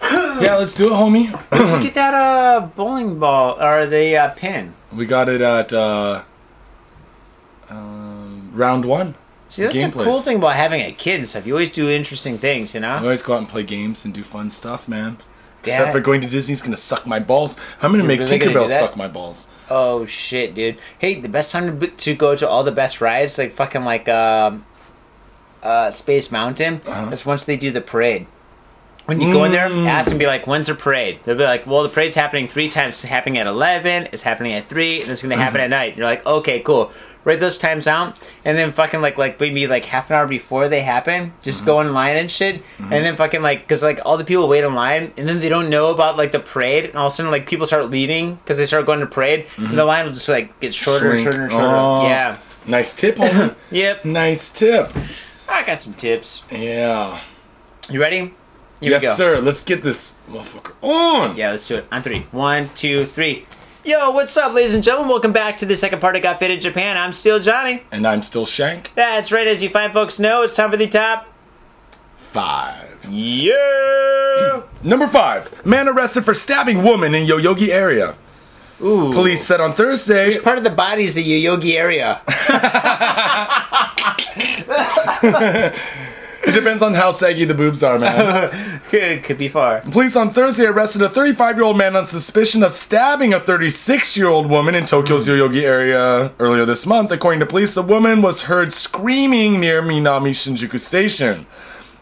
[0.02, 1.32] Yeah, let's do it, homie.
[1.82, 4.74] Get that uh bowling ball or the uh, pin.
[4.94, 6.22] We got it at uh,
[7.70, 9.16] um, round one.
[9.48, 10.26] See, that's Game the cool place.
[10.26, 11.46] thing about having a kid and stuff.
[11.46, 12.96] You always do interesting things, you know?
[12.98, 13.04] know.
[13.04, 15.18] always go out and play games and do fun stuff, man.
[15.62, 17.58] Except for going to Disney's gonna suck my balls.
[17.82, 19.48] I'm gonna You're make really gonna Tinkerbell suck my balls.
[19.70, 20.78] Oh shit, dude.
[21.00, 24.08] Hey, the best time to, to go to all the best rides, like fucking like
[24.08, 24.64] um,
[25.64, 27.10] uh, Space Mountain, Uh-huh.
[27.12, 28.28] is once they do the parade.
[29.06, 29.86] When you go in there, Mm.
[29.88, 32.70] ask them, be like, "When's the parade?" They'll be like, "Well, the parade's happening three
[32.70, 33.02] times.
[33.04, 34.08] It's happening at eleven.
[34.12, 36.92] It's happening at three, and it's gonna happen at night." You're like, "Okay, cool."
[37.24, 40.68] Write those times down, and then fucking like like maybe like half an hour before
[40.70, 41.66] they happen, just Mm-hmm.
[41.68, 44.64] go in line and shit, and then fucking like because like all the people wait
[44.64, 47.16] in line, and then they don't know about like the parade, and all of a
[47.16, 50.14] sudden like people start leaving because they start going to parade, and the line will
[50.14, 51.24] just like get shorter and Mm-hmm.
[51.26, 51.68] Shorter and shorter.
[51.68, 52.04] Oh.
[52.08, 52.38] Yeah.
[52.68, 53.54] Nice tip, homie.
[53.72, 54.06] Yep.
[54.06, 54.92] nice tip.
[55.48, 56.44] I got some tips.
[56.52, 57.20] Yeah.
[57.90, 58.34] You ready?
[58.82, 59.14] Here yes, we go.
[59.14, 59.40] sir.
[59.40, 61.38] Let's get this motherfucker on.
[61.38, 61.86] Yeah, let's do it.
[61.92, 62.28] On three.
[62.32, 63.48] One, two, three.
[63.86, 65.10] Yo, what's up, ladies and gentlemen?
[65.10, 66.98] Welcome back to the second part of Got Faded Japan.
[66.98, 67.84] I'm still Johnny.
[67.92, 68.92] And I'm still Shank.
[68.96, 71.28] That's right, as you fine folks know, it's time for the top.
[72.32, 73.06] Five.
[73.10, 74.64] Yeah!
[74.84, 75.66] Number five.
[75.66, 78.16] Man arrested for stabbing woman in Yoyogi area.
[78.82, 79.10] Ooh.
[79.14, 80.38] Police said on Thursday.
[80.40, 82.22] Part of the body is the Yoyogi area.
[86.46, 88.82] It depends on how saggy the boobs are, man.
[88.90, 89.82] could, could be far.
[89.82, 94.16] Police on Thursday arrested a 35 year old man on suspicion of stabbing a 36
[94.16, 97.12] year old woman in Tokyo's Yoyogi area earlier this month.
[97.12, 101.48] According to police, the woman was heard screaming near Minami Shinjuku Station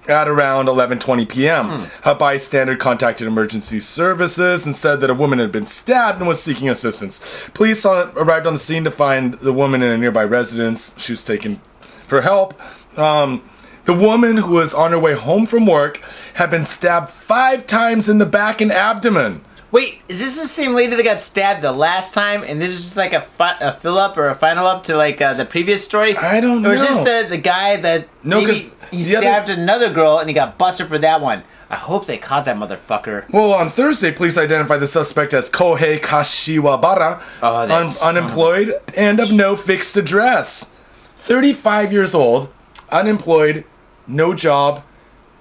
[0.07, 1.87] at around 11:20 p.m.
[2.03, 6.41] A bystander contacted emergency services and said that a woman had been stabbed and was
[6.41, 7.21] seeking assistance.
[7.53, 10.93] Police on, arrived on the scene to find the woman in a nearby residence.
[10.97, 11.61] She was taken
[12.07, 12.53] for help.
[12.97, 13.43] Um,
[13.85, 16.01] the woman who was on her way home from work
[16.35, 19.41] had been stabbed five times in the back and abdomen.
[19.71, 22.81] Wait, is this the same lady that got stabbed the last time, and this is
[22.83, 25.45] just like a, fi- a fill up or a final up to like uh, the
[25.45, 26.15] previous story?
[26.15, 26.69] I don't know.
[26.69, 28.53] Or is this the the guy that No, maybe
[28.91, 31.43] he the other- stabbed another girl and he got busted for that one?
[31.71, 33.27] I hope they caught that motherfucker.
[33.31, 39.31] Well, on Thursday, police identified the suspect as Kohei Kashiwabara, Oh, son unemployed and of
[39.31, 40.71] no fixed address.
[41.17, 42.53] 35 years old,
[42.91, 43.63] unemployed,
[44.07, 44.83] no job,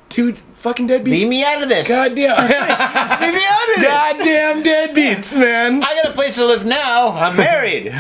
[0.09, 1.05] two fucking deadbeats.
[1.11, 1.89] Leave me out of this.
[1.89, 2.41] Goddamn.
[3.21, 3.85] Leave me out of this.
[3.85, 5.83] Goddamn deadbeats, man.
[5.83, 7.09] I got a place to live now.
[7.13, 7.95] I'm married.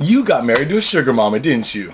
[0.00, 1.92] You got married to a sugar mama, didn't you?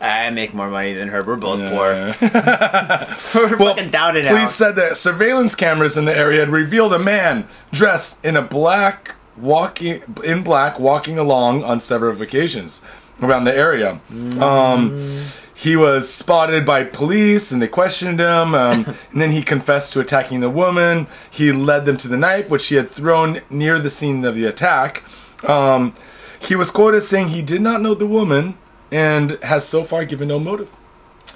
[0.00, 1.22] I make more money than her.
[1.24, 2.14] We're both Yeah.
[2.14, 3.48] poor.
[3.48, 6.98] We're fucking down and Police said that surveillance cameras in the area had revealed a
[6.98, 12.80] man dressed in a black walking in black walking along on several occasions
[13.22, 14.00] around the area.
[14.40, 14.96] Um,
[15.60, 18.54] he was spotted by police and they questioned him.
[18.54, 21.08] Um, and then he confessed to attacking the woman.
[21.28, 24.44] He led them to the knife, which he had thrown near the scene of the
[24.44, 25.02] attack.
[25.42, 25.94] Um,
[26.38, 28.56] he was quoted saying he did not know the woman
[28.92, 30.70] and has so far given no motive.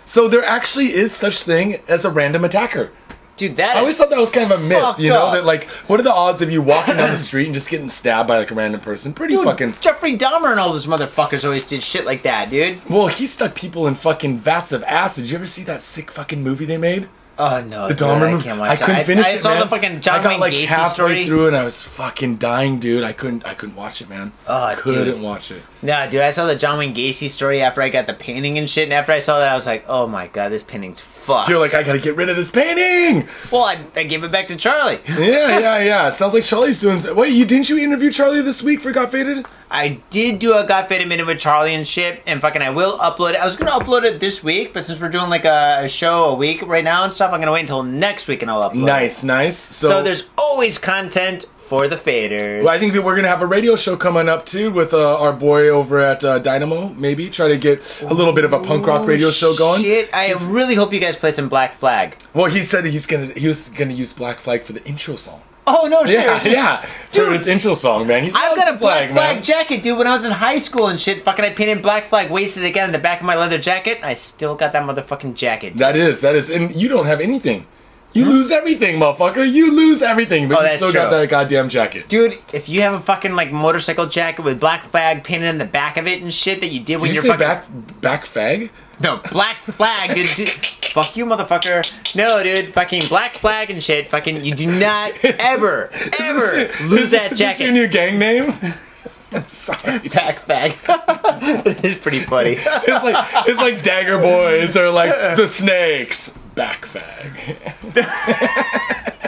[0.04, 2.92] So there actually is such thing as a random attacker.
[3.36, 5.32] Dude, that I always thought that was kind of a myth, you know, up.
[5.34, 7.88] that like, what are the odds of you walking down the street and just getting
[7.88, 9.14] stabbed by like a random person?
[9.14, 9.74] Pretty Dude, fucking.
[9.80, 12.78] Jeffrey Dahmer and all those motherfuckers always did shit like that, dude.
[12.90, 15.30] Well, he stuck people in fucking vats of acid.
[15.30, 17.08] You ever see that sick fucking movie they made?
[17.38, 18.44] Oh no, The dude, Dahmer I movie.
[18.44, 19.06] can't I watch couldn't that.
[19.06, 19.34] finish I, it.
[19.34, 19.60] I saw man.
[19.60, 21.24] the fucking John I got Wayne like Gacy halfway story.
[21.24, 23.02] through and I was fucking dying, dude.
[23.02, 23.46] I couldn't.
[23.46, 24.32] I couldn't watch it, man.
[24.46, 25.20] Oh, couldn't dude.
[25.22, 25.62] watch it.
[25.80, 28.68] Nah, dude, I saw the John Wayne Gacy story after I got the painting and
[28.68, 31.48] shit, and after I saw that, I was like, oh my god, this painting's fucked.
[31.48, 33.28] You're like, I gotta get rid of this painting.
[33.50, 35.00] well, I, I gave it back to Charlie.
[35.22, 36.08] Yeah, yeah, yeah.
[36.08, 37.00] It sounds like Charlie's doing.
[37.14, 39.46] Wait, you didn't you interview Charlie this week for Got Faded?
[39.70, 42.98] I did do a Got Faded Minute with Charlie and shit, and fucking I will
[42.98, 43.36] upload it.
[43.40, 46.24] I was gonna upload it this week, but since we're doing like a, a show
[46.24, 48.74] a week right now and stuff, I'm gonna wait until next week and I'll upload
[48.74, 48.86] it.
[48.86, 49.56] Nice, nice.
[49.58, 52.62] So, So there's always content for the faders.
[52.62, 55.18] Well, I think that we're gonna have a radio show coming up too with uh,
[55.18, 56.90] our boy over at uh, Dynamo.
[56.90, 59.80] Maybe try to get a little bit of a punk rock radio show going.
[59.80, 62.18] Shit, I really hope you guys play some Black Flag.
[62.34, 65.40] Well, he said he's gonna he was gonna use Black Flag for the intro song.
[65.66, 66.02] Oh no.
[66.02, 67.32] Yeah, yeah, for Dude.
[67.32, 68.24] his intro song, man.
[68.24, 69.42] He I've got a black flag, man.
[69.42, 69.96] jacket, dude.
[69.96, 72.84] When I was in high school and shit, fucking, I painted black flag, wasted again
[72.84, 74.00] in the back of my leather jacket.
[74.02, 75.78] I still got that motherfucking jacket.
[75.78, 77.66] That is, that is, and you don't have anything.
[78.14, 79.50] You lose everything, motherfucker.
[79.50, 81.18] You lose everything, but Oh, you that's still got true.
[81.20, 82.08] that goddamn jacket.
[82.08, 85.64] Dude, if you have a fucking like motorcycle jacket with black flag painted in the
[85.64, 88.00] back of it and shit that you did when Did you you're say fucking back
[88.02, 88.70] back fag?
[89.00, 90.48] no black flag, dude, dude.
[90.92, 92.14] Fuck you, motherfucker.
[92.14, 94.08] No, dude, fucking black flag and shit.
[94.08, 95.88] Fucking, you do not ever,
[96.20, 97.72] ever lose that Is this your jacket.
[97.72, 98.52] new gang name?
[99.48, 99.98] Sorry.
[100.00, 100.74] Black flag.
[100.86, 102.56] it's pretty funny.
[102.58, 106.38] It's like it's like Dagger Boys or like the Snakes.
[106.54, 107.56] Back fag.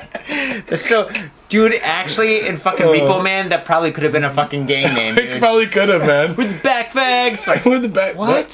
[0.76, 1.08] So,
[1.54, 2.92] dude, actually, in fucking oh.
[2.92, 6.02] Repo Man, that probably could have been a fucking gang name, It probably could have,
[6.02, 6.34] man.
[6.36, 8.16] With back fags, like With the back.
[8.16, 8.52] What?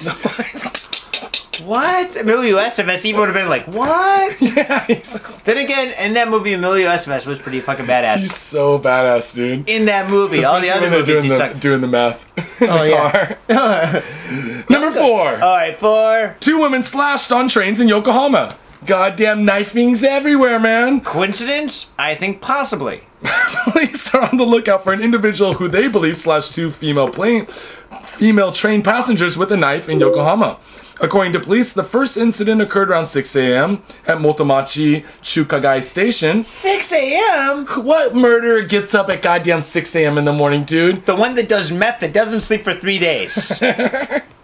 [1.64, 2.14] what?
[2.16, 4.38] Emilio Estevez even would have been like, what?
[4.42, 8.18] yeah, he's, then again, in that movie, Emilio Estevez was pretty fucking badass.
[8.18, 9.66] he's so badass, dude.
[9.66, 11.61] In that movie, all the Especially other when they're movies, doing he the, sucked.
[11.61, 13.34] doing the math in Oh, the yeah.
[13.48, 14.03] car.
[14.68, 15.32] Number four.
[15.42, 16.36] All right, four.
[16.40, 18.55] Two women slashed on trains in Yokohama.
[18.87, 21.03] Goddamn knifings everywhere, man.
[21.03, 21.91] Coincidence?
[21.99, 23.03] I think possibly.
[23.64, 27.47] Police are on the lookout for an individual who they believe slashed two female plane,
[28.03, 30.59] female train passengers with a knife in Yokohama.
[31.03, 33.83] According to police, the first incident occurred around 6 a.m.
[34.07, 36.43] at Motomachi Chukagai Station.
[36.43, 37.66] 6 a.m.
[37.66, 40.18] What murderer gets up at goddamn 6 a.m.
[40.18, 41.07] in the morning, dude?
[41.07, 43.62] The one that does meth that doesn't sleep for three days.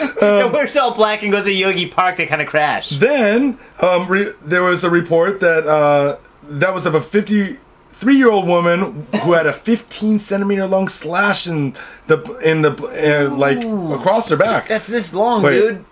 [0.00, 2.90] Um, and wears all black and goes to Yogi Park to kind of crash.
[2.90, 6.16] Then um, re- there was a report that uh,
[6.48, 11.46] that was of a 53 year old woman who had a 15 centimeter long slash
[11.46, 11.74] in
[12.06, 13.58] the in the uh, like
[13.98, 14.68] across her back.
[14.68, 15.58] That's this long, Wait.
[15.58, 15.84] dude.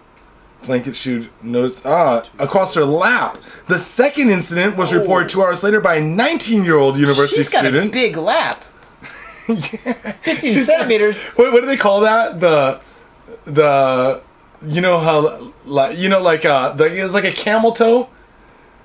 [0.66, 3.36] Blanket shoot nose ah across her lap.
[3.68, 7.50] The second incident was reported two hours later by a 19 year old university She's
[7.50, 7.92] got a student.
[7.92, 8.64] big lap.
[9.46, 11.22] 15 She's- centimeters.
[11.36, 12.40] What, what do they call that?
[12.40, 12.80] The
[13.44, 14.22] the
[14.66, 18.08] you know how like you know like uh the, it's like a camel toe.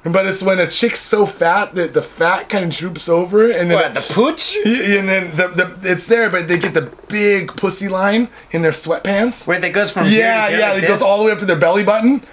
[0.01, 3.69] But it's when a chick's so fat that the fat kind of droops over, and
[3.69, 4.55] then What, the pooch?
[4.65, 8.71] and then the, the it's there, but they get the big pussy line in their
[8.71, 9.45] sweatpants.
[9.45, 11.31] Where that goes from yeah, here to here yeah, like it goes all the way
[11.31, 12.23] up to their belly button.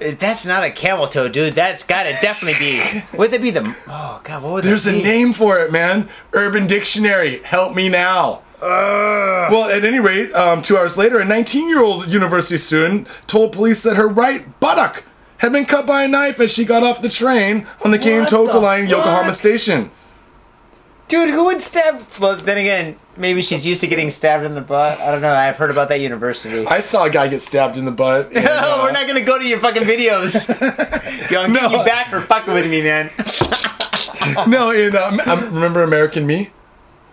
[0.00, 1.54] That's not a camel toe, dude.
[1.54, 3.04] That's gotta definitely be.
[3.16, 3.74] Would that be the?
[3.86, 6.08] Oh god, what would There's a name for it, man.
[6.32, 7.40] Urban Dictionary.
[7.44, 8.42] Help me now.
[8.60, 13.52] Well, at any rate, um, two hours later, a 19 year old university student told
[13.52, 15.04] police that her right buttock
[15.38, 18.26] had been cut by a knife as she got off the train on the Kane
[18.26, 19.32] Toka line Yokohama?
[19.34, 19.90] Station.
[21.08, 22.02] Dude, who would stab?
[22.18, 24.98] Well, then again, maybe she's used to getting stabbed in the butt.
[24.98, 25.32] I don't know.
[25.32, 26.66] I've heard about that university.
[26.66, 28.28] I saw a guy get stabbed in the butt.
[28.34, 30.48] and, uh, We're not gonna go to your fucking videos.
[31.30, 31.70] Yo, I'm No.
[31.70, 33.08] you back for fucking with me, man.
[34.50, 36.50] no, in um, um, remember American Me?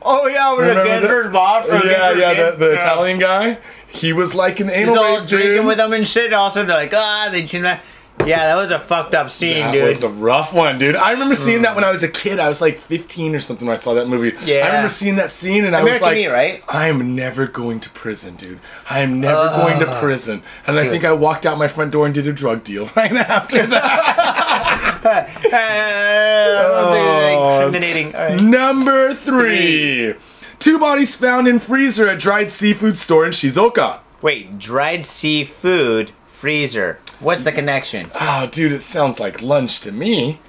[0.05, 1.65] Oh yeah, we're the Remember the- Denver's boss.
[1.67, 3.57] yeah, Denver's yeah, the, the Italian guy.
[3.87, 5.65] He was like an anal He's all drinking dude.
[5.65, 6.33] with them and shit.
[6.33, 7.83] Also, they're like, ah, they chin back.
[8.25, 9.83] Yeah, that was a fucked up scene, That dude.
[9.83, 10.95] That was a rough one, dude.
[10.95, 12.39] I remember seeing that when I was a kid.
[12.39, 14.33] I was like 15 or something when I saw that movie.
[14.45, 14.63] Yeah.
[14.63, 16.63] I remember seeing that scene and I was like, Me, right?
[16.69, 18.59] I am never going to prison, dude.
[18.89, 20.41] I am never going to prison.
[20.67, 23.11] And I think I walked out my front door and did a drug deal right
[23.11, 25.29] after that.
[25.51, 28.15] Uh, incriminating.
[28.15, 28.41] All right.
[28.41, 30.13] Number three.
[30.59, 33.99] Two bodies found in freezer at dried seafood store in Shizuoka.
[34.21, 36.99] Wait, dried seafood freezer.
[37.23, 38.11] What's the connection?
[38.19, 40.39] Oh, dude, it sounds like lunch to me.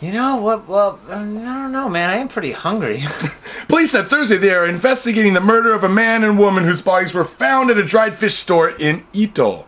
[0.00, 0.66] You know what?
[0.66, 2.08] Well, um, I don't know, man.
[2.08, 3.04] I am pretty hungry.
[3.68, 7.12] Police said Thursday they are investigating the murder of a man and woman whose bodies
[7.12, 9.66] were found at a dried fish store in Ito.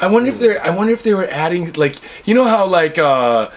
[0.00, 0.64] I wonder if they're.
[0.64, 3.50] I wonder if they were adding like you know how like uh,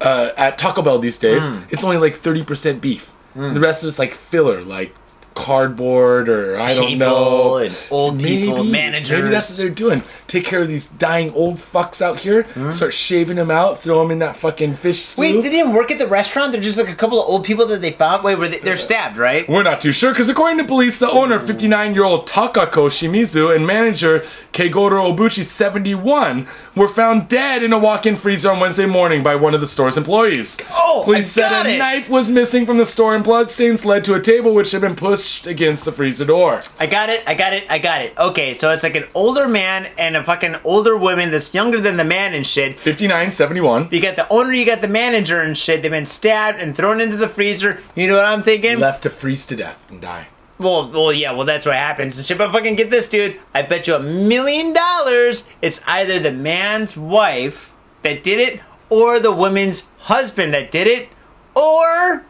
[0.00, 1.60] uh, at Taco Bell these days Hmm.
[1.70, 3.12] it's only like thirty percent beef.
[3.34, 4.94] The rest of it's like filler, like
[5.36, 7.58] cardboard or I don't know.
[7.58, 9.18] and old people, managers.
[9.18, 10.02] Maybe that's what they're doing.
[10.26, 12.42] Take care of these dying old fucks out here.
[12.44, 12.70] Hmm?
[12.70, 13.80] Start shaving them out.
[13.80, 15.20] Throw them in that fucking fish stew.
[15.20, 16.50] Wait, they didn't work at the restaurant.
[16.52, 18.24] They're just like a couple of old people that they found.
[18.24, 19.48] Wait, were they, they're stabbed, right?
[19.48, 24.20] We're not too sure because according to police, the owner, 59-year-old Takako Shimizu, and manager
[24.52, 29.54] Keigoro Obuchi, 71, were found dead in a walk-in freezer on Wednesday morning by one
[29.54, 30.56] of the store's employees.
[30.70, 31.78] Oh, police I said got a it.
[31.78, 34.96] knife was missing from the store, and bloodstains led to a table which had been
[34.96, 36.62] pushed pushed against the freezer door.
[36.78, 37.24] I got it.
[37.26, 37.64] I got it.
[37.68, 38.16] I got it.
[38.16, 41.96] Okay, so it's like an older man and a fucking older woman that's younger than
[41.96, 42.78] the man and shit.
[42.78, 43.88] 5971.
[43.90, 45.82] You got the owner, you got the manager and shit.
[45.82, 47.82] They've been stabbed and thrown into the freezer.
[47.96, 48.78] You know what I'm thinking?
[48.78, 50.28] Left to freeze to death and die.
[50.58, 52.38] Well, well, yeah, well, that's what happens and shit.
[52.38, 53.40] But fucking get this, dude.
[53.52, 57.74] I bet you a million dollars it's either the man's wife
[58.04, 61.08] that did it or the woman's husband that did it,
[61.56, 62.24] or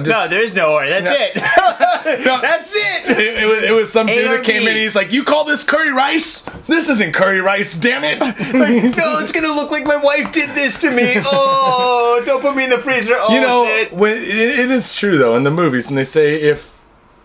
[0.00, 0.86] just, no, there's no or.
[0.88, 1.12] That's No.
[1.12, 2.24] it.
[2.26, 2.40] No.
[2.42, 3.18] that's it.
[3.18, 4.76] It, it was, it was some dude that came in.
[4.76, 6.40] He's like, "You call this curry rice?
[6.66, 8.20] This isn't curry rice, damn it!"
[8.54, 11.14] Like, no, it's gonna look like my wife did this to me.
[11.24, 13.14] Oh, don't put me in the freezer.
[13.16, 13.92] Oh you know, shit.
[13.92, 14.28] when, it,
[14.58, 16.73] it is true though in the movies, and they say if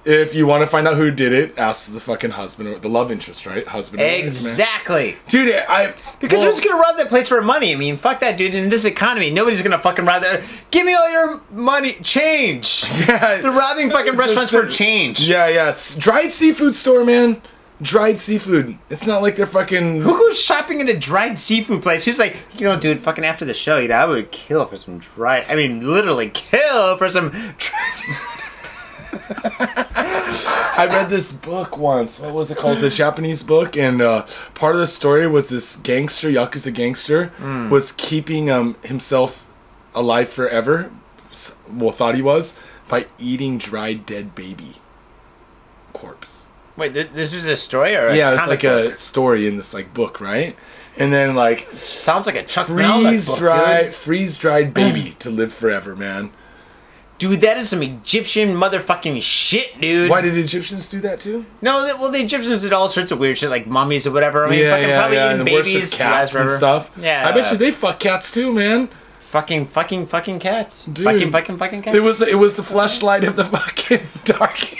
[0.05, 2.89] if you want to find out who did it, ask the fucking husband or the
[2.89, 3.67] love interest, right?
[3.67, 4.05] Husband, or.
[4.05, 5.17] Exactly.
[5.27, 5.53] dude.
[5.67, 7.73] I Because well, who's gonna rob that place for money?
[7.73, 8.55] I mean, fuck that, dude.
[8.55, 10.41] In this economy, nobody's gonna fucking rob that.
[10.71, 12.85] Give me all your money, change.
[13.09, 13.41] Yeah.
[13.41, 15.19] They're robbing fucking restaurants for change.
[15.21, 15.67] Yeah, yeah.
[15.69, 17.41] S- Dried seafood store, man.
[17.81, 18.77] Dried seafood.
[18.89, 20.01] It's not like they're fucking.
[20.01, 22.03] Who goes shopping in a dried seafood place?
[22.03, 24.75] She's like, you know, dude, fucking after the show, you know, I would kill for
[24.75, 25.45] some dried.
[25.49, 27.31] I mean, literally kill for some.
[29.29, 32.19] I read this book once.
[32.19, 32.73] What was it called?
[32.75, 34.25] It's a Japanese book, and uh,
[34.55, 37.31] part of the story was this gangster, yakuza gangster,
[37.69, 39.45] was keeping um, himself
[39.93, 40.91] alive forever.
[41.71, 44.75] Well, thought he was by eating dried dead baby
[45.93, 46.43] corpse.
[46.75, 48.93] Wait, th- this is a story or a yeah, it's like book?
[48.93, 50.55] a story in this like book, right?
[50.97, 53.95] And then like sounds like a Chuck freeze book, dried, dude.
[53.95, 56.31] freeze dried baby to live forever, man.
[57.19, 60.09] Dude, that is some Egyptian motherfucking shit, dude.
[60.09, 61.45] Why did Egyptians do that too?
[61.61, 64.45] No, th- well, the Egyptians did all sorts of weird shit, like mummies or whatever.
[64.47, 66.89] I mean, fucking probably and eating the worship babies, cats and stuff.
[66.97, 68.87] Yeah, I bet you they fuck cats too, man.
[69.19, 70.85] fucking, fucking, fucking cats.
[70.85, 71.03] Dude.
[71.05, 71.95] Fucking, fucking, fucking cats.
[71.97, 74.73] It was it was the flashlight of the fucking dark.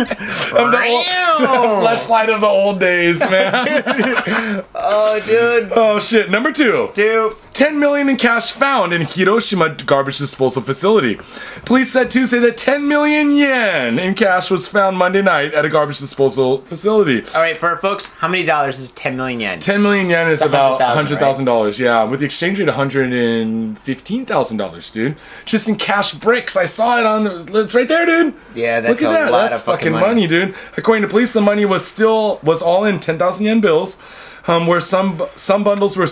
[0.00, 1.06] Of the, old,
[1.82, 3.52] flashlight of the old days, man.
[4.74, 6.30] oh, dude, oh shit.
[6.30, 6.90] Number two.
[6.94, 7.34] dude.
[7.52, 11.20] 10 million in cash found in Hiroshima garbage disposal facility.
[11.66, 15.68] Police said Tuesday that 10 million yen in cash was found Monday night at a
[15.68, 17.22] garbage disposal facility.
[17.34, 19.60] All right, for folks, how many dollars is ten million yen?
[19.60, 22.04] 10 million yen is about $100,000, $100,000, yeah.
[22.04, 25.16] With the exchange rate, $115,000, dude.
[25.44, 26.56] Just in cash bricks.
[26.56, 27.60] I saw it on the.
[27.64, 28.32] It's right there, dude.
[28.54, 29.32] Yeah, that's Look at a that.
[29.32, 30.06] lot That's of fucking money.
[30.06, 30.26] money.
[30.26, 30.54] dude.
[30.76, 33.98] According to police, the money was still was all in 10,000 yen bills,
[34.46, 36.08] um, where some some bundles were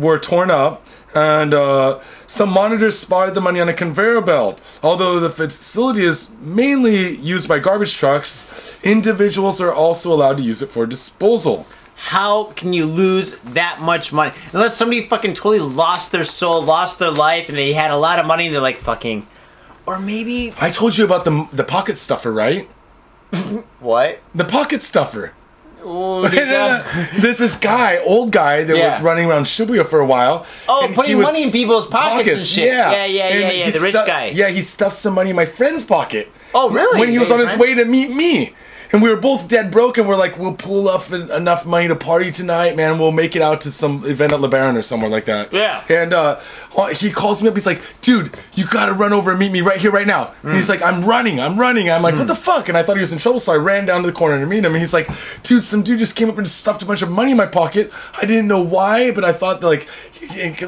[0.00, 4.60] were torn up, and uh, some monitors spotted the money on a conveyor belt.
[4.82, 10.62] Although the facility is mainly used by garbage trucks, individuals are also allowed to use
[10.62, 11.66] it for disposal.
[11.96, 14.32] How can you lose that much money?
[14.52, 18.18] Unless somebody fucking totally lost their soul, lost their life, and they had a lot
[18.18, 19.26] of money, and they're like fucking.
[19.86, 22.68] Or maybe I told you about the the pocket stuffer, right?
[23.80, 24.20] what?
[24.34, 25.32] The pocket stuffer.
[25.84, 26.82] Ooh, uh,
[27.20, 28.92] There's this guy, old guy, that Yeah.
[28.94, 30.44] was running around Shibuya for a while.
[30.68, 32.66] Oh, and he putting would money in people's pockets and shit.
[32.72, 34.24] Yeah, Yeah, yeah, And yeah, he the rich stu- guy.
[34.30, 36.28] Yeah, he stuffed some money in my friend's pocket.
[36.52, 36.98] Oh, really?
[36.98, 38.54] When he was on his way to meet me.
[38.92, 41.88] And we were both dead broke, and we're like, we'll pull up en- enough money
[41.88, 42.98] to party tonight, man.
[42.98, 45.52] We'll make it out to some event at Le Baron or somewhere like that.
[45.52, 45.82] Yeah.
[45.88, 46.36] And uh,
[46.94, 47.54] he calls me up.
[47.54, 50.32] He's like, dude, you gotta run over and meet me right here, right now.
[50.42, 50.54] And Mm.
[50.54, 51.90] he's like, I'm running, I'm running.
[51.90, 52.68] I'm like, what the fuck?
[52.68, 54.46] And I thought he was in trouble, so I ran down to the corner to
[54.46, 54.66] meet him.
[54.74, 55.08] And he's like,
[55.42, 57.92] dude, some dude just came up and stuffed a bunch of money in my pocket.
[58.16, 59.88] I didn't know why, but I thought that, like,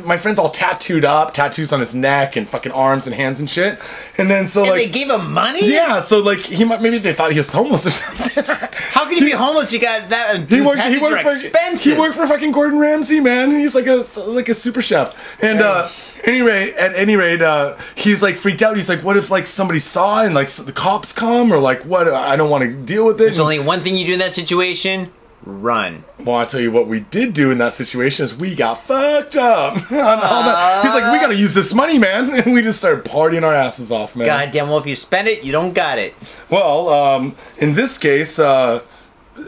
[0.04, 3.48] my friend's all tattooed up, tattoos on his neck and fucking arms and hands and
[3.50, 3.80] shit.
[4.16, 4.78] And then so And like.
[4.84, 5.72] they gave him money?
[5.72, 8.07] yeah, so like he might maybe they thought he was homeless or something.
[8.92, 9.72] How can you be homeless?
[9.72, 10.48] You got that.
[10.48, 10.80] he worked.
[10.82, 11.30] He worked for.
[11.32, 11.92] expensive.
[11.94, 13.50] He worked for fucking Gordon Ramsay, man.
[13.52, 15.16] He's like a like a super chef.
[15.42, 15.88] And uh,
[16.24, 18.76] any rate, at any rate, uh, he's like freaked out.
[18.76, 22.08] He's like, "What if like somebody saw and like the cops come or like what?
[22.08, 24.32] I don't want to deal with it." There's only one thing you do in that
[24.32, 26.04] situation: run.
[26.18, 29.36] well, I tell you what we did do in that situation is we got fucked
[29.36, 29.74] up.
[29.90, 30.84] on all that.
[30.84, 33.54] He's like, "We got to use this money, man," and we just started partying our
[33.54, 34.26] asses off, man.
[34.26, 36.14] Goddamn well, if you spend it, you don't got it.
[36.50, 38.82] Well, um, in this case, uh,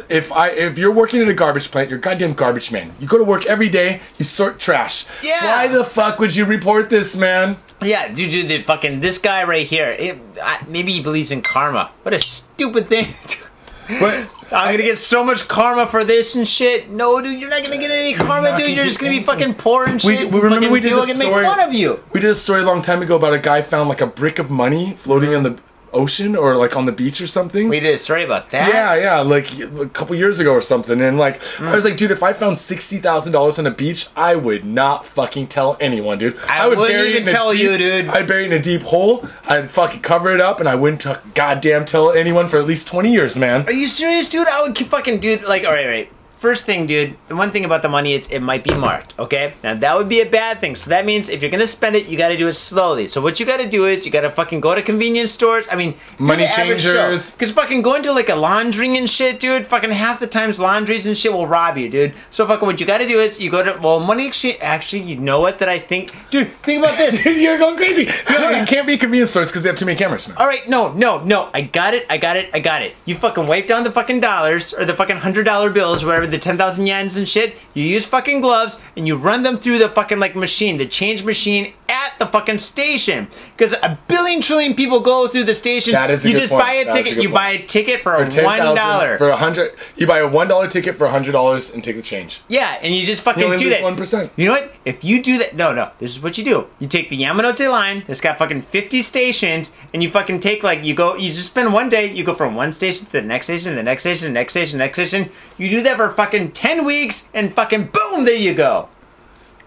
[0.09, 2.93] if I if you're working at a garbage plant, you're goddamn garbage man.
[3.01, 5.07] You go to work every day, you sort trash.
[5.23, 5.45] Yeah.
[5.45, 7.57] Why the fuck would you report this, man?
[7.83, 9.91] Yeah, dude, dude, the fucking this guy right here.
[9.91, 11.91] It, I, maybe he believes in karma.
[12.03, 13.09] What a stupid thing.
[13.99, 14.15] What?
[14.53, 16.91] I'm gonna get so much karma for this and shit.
[16.91, 18.71] No, dude, you're not gonna get any karma, dude.
[18.75, 20.31] You're just gonna be fucking poor and shit.
[20.31, 21.15] We remember we did a story-
[21.45, 22.01] make fun of you.
[22.13, 24.39] We did a story a long time ago about a guy found like a brick
[24.39, 25.57] of money floating in the
[25.93, 27.69] ocean or like on the beach or something.
[27.69, 28.69] We did a story about that.
[28.73, 31.01] Yeah, yeah, like a couple years ago or something.
[31.01, 34.09] And like, I was like, dude, if I found sixty thousand dollars on a beach,
[34.17, 36.37] I would not fucking tell anyone, dude.
[36.49, 38.09] I wouldn't bury even tell you, dude.
[38.09, 39.27] I'd bury it in a deep hole.
[39.45, 42.87] I'd fucking cover it up, and I wouldn't t- goddamn tell anyone for at least
[42.87, 43.67] twenty years, man.
[43.67, 44.49] Are you serious, dude?
[44.49, 45.45] I would keep fucking dude.
[45.45, 46.13] Like, all right, all right.
[46.41, 47.19] First thing, dude.
[47.29, 49.13] The one thing about the money is it might be marked.
[49.19, 50.75] Okay, now that would be a bad thing.
[50.75, 53.09] So that means if you're gonna spend it, you got to do it slowly.
[53.09, 55.67] So what you got to do is you got to fucking go to convenience stores.
[55.71, 57.33] I mean, Money changers.
[57.33, 59.67] Because fucking going to like a laundry and shit, dude.
[59.67, 62.15] Fucking half the times laundries and shit will rob you, dude.
[62.31, 64.57] So fucking what you got to do is you go to well money exchange.
[64.63, 65.59] Actually, you know what?
[65.59, 66.49] That I think, dude.
[66.63, 67.23] Think about this.
[67.23, 68.09] Dude, you're going crazy.
[68.61, 70.27] It can't be convenience stores because they have too many cameras.
[70.27, 70.37] Man.
[70.37, 71.51] All right, no, no, no.
[71.55, 72.05] I got it.
[72.11, 72.51] I got it.
[72.53, 72.95] I got it.
[73.05, 76.39] You fucking wipe down the fucking dollars or the fucking hundred dollar bills, whatever the
[76.39, 77.55] ten thousand yens and shit.
[77.75, 81.25] You use fucking gloves and you run them through the fucking like machine, the change
[81.25, 83.29] machine at the fucking station.
[83.57, 85.93] Because a billion trillion people go through the station.
[85.93, 86.63] That is a you good just point.
[86.65, 87.15] buy a That's a ticket.
[87.17, 87.35] good You point.
[87.35, 89.19] buy a ticket for, For one 10,000 dollar.
[89.19, 91.97] for a hundred, you buy a one dollar ticket for a hundred dollars and take
[91.97, 92.41] the change.
[92.49, 93.81] Yeah, and you just fucking You do that.
[93.83, 94.31] 1%.
[94.37, 94.73] You know what?
[94.85, 95.91] If you do that, no, no.
[95.99, 96.67] This is what you do.
[96.79, 100.85] You take the Yamanote line that's got fucking fifty stations, and you fucking take like
[100.85, 101.17] you go.
[101.17, 102.11] You just spend one day.
[102.13, 104.79] You go from one station to the next station, the next station, the next station,
[104.79, 105.31] the next station.
[105.59, 108.91] You do that for fucking ten weeks, and fucking boom, there you go.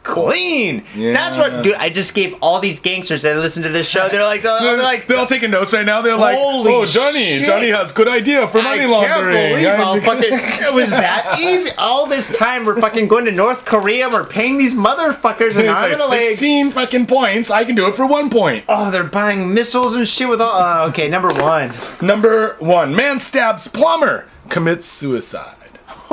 [0.04, 0.84] Clean.
[0.98, 1.76] That's what, dude.
[1.76, 4.10] I just gave all these gangsters that listen to this show.
[4.10, 6.02] They're like, they're, They're, like, they're all taking notes right now.
[6.02, 7.46] They're like, "Oh, Johnny, shit.
[7.46, 11.40] Johnny has good idea for money I laundering." can't believe how fucking it was that
[11.42, 11.72] easy.
[11.78, 14.10] All this time we're fucking going to North Korea.
[14.10, 16.26] We're paying these motherfuckers an arm like and a leg.
[16.32, 17.50] 16 fucking points.
[17.50, 18.66] I can do it for one point.
[18.68, 20.62] Oh, they're buying missiles and shit with all.
[20.62, 21.72] Uh, okay, number one.
[22.02, 25.56] Number one, man stabs plumber, commits suicide.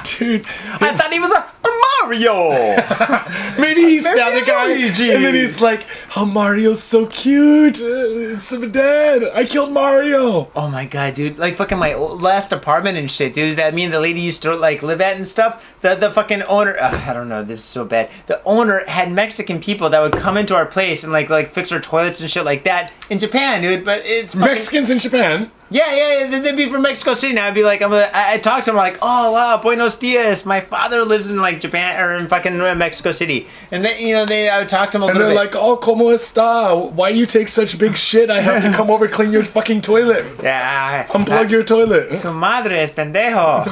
[0.04, 0.48] Dude,
[0.82, 2.50] I thought he was a, a Mario.
[3.60, 5.12] maybe he stabbed the guy, Luigi.
[5.12, 5.86] and then he's like,
[6.16, 7.80] "Oh, Mario's so cute.
[7.80, 9.24] It's so dead.
[9.34, 11.38] I killed Mario." oh my god, dude!
[11.38, 13.58] Like fucking my last apartment and shit, dude.
[13.58, 15.64] That me and the lady used to like live at and stuff.
[15.82, 16.76] The the fucking owner.
[16.80, 17.44] Uh, I don't know.
[17.44, 18.10] This is so bad.
[18.26, 21.72] The owner had Mexican people that would come into our place and like like fix
[21.72, 23.86] our toilets and shit like that in Japan, dude.
[23.86, 25.52] But it's fucking, Mexicans in Japan.
[25.72, 26.40] Yeah, yeah, yeah.
[26.40, 27.34] They'd be from Mexico City.
[27.34, 29.98] Now I'd be like, I'm gonna, I, I talk to them like, oh wow, Buenos
[29.98, 30.46] dias.
[30.46, 34.26] My father lives in like Japan or in fucking Mexico City, and then you know
[34.26, 36.92] they, I would talk to them a And little they're like, "Oh, como está?
[36.92, 38.30] Why you take such big shit?
[38.30, 40.26] I have to come over clean your fucking toilet.
[40.44, 43.66] yeah, Unplug your toilet." Tu madre es pendejo.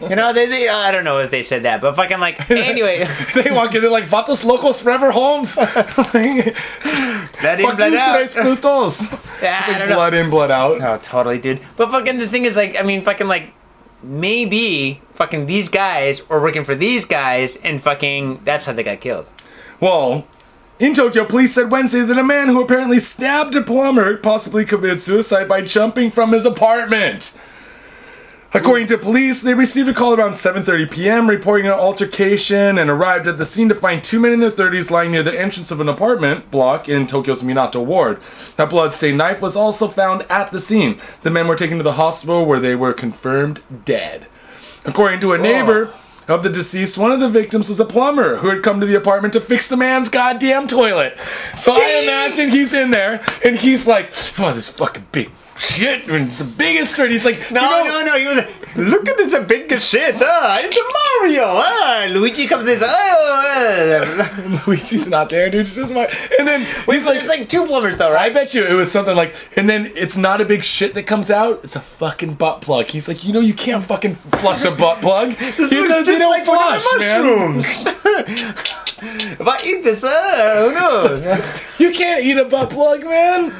[0.08, 3.08] you know, they, they, I don't know if they said that, but fucking like, anyway,
[3.34, 5.56] they walk in, they're like, "Vatos locos forever, homes.
[5.56, 6.52] You,
[7.40, 8.20] blood in, blood out.
[9.42, 9.94] Yeah, I don't know.
[9.96, 10.80] Blood in, blood out.
[10.80, 11.60] Oh, totally, dude.
[11.76, 13.52] But fucking the thing is, like, I mean, fucking like,
[14.02, 19.00] maybe fucking these guys were working for these guys, and fucking that's how they got
[19.00, 19.26] killed.
[19.80, 20.26] Well,
[20.78, 25.00] in Tokyo, police said Wednesday that a man who apparently stabbed a plumber possibly committed
[25.00, 27.38] suicide by jumping from his apartment.
[28.54, 31.30] According to police, they received a call around 7:30 p.m.
[31.30, 34.90] reporting an altercation and arrived at the scene to find two men in their 30s
[34.90, 38.20] lying near the entrance of an apartment block in Tokyo's Minato ward.
[38.58, 41.00] A bloodstained knife was also found at the scene.
[41.22, 44.26] The men were taken to the hospital where they were confirmed dead.
[44.84, 45.94] According to a neighbor
[46.28, 48.96] of the deceased, one of the victims was a plumber who had come to the
[48.96, 51.16] apartment to fix the man's goddamn toilet.
[51.56, 55.30] So I imagine he's in there and he's like, "Oh, this fucking big
[55.62, 58.18] shit, it's the biggest dirt." He's like, No, you know- no, no.
[58.18, 60.16] He was like, look at this big shit.
[60.20, 61.44] Ah, it's a Mario.
[61.46, 64.62] Ah, Luigi comes in oh.
[64.66, 65.62] Luigi's not there, dude.
[65.66, 66.06] It's just my,
[66.38, 68.30] and then he's It's like, it's like two plumbers though, right?
[68.30, 71.04] I bet you it was something like, and then it's not a big shit that
[71.04, 71.60] comes out.
[71.64, 72.86] It's a fucking butt plug.
[72.86, 75.34] He's like, you know, you can't fucking flush a butt plug.
[75.56, 77.54] This He looks just don't like man.
[77.54, 77.84] mushrooms.
[79.02, 81.24] if I eat this, uh, who knows?
[81.78, 83.54] You can't eat a butt plug, man.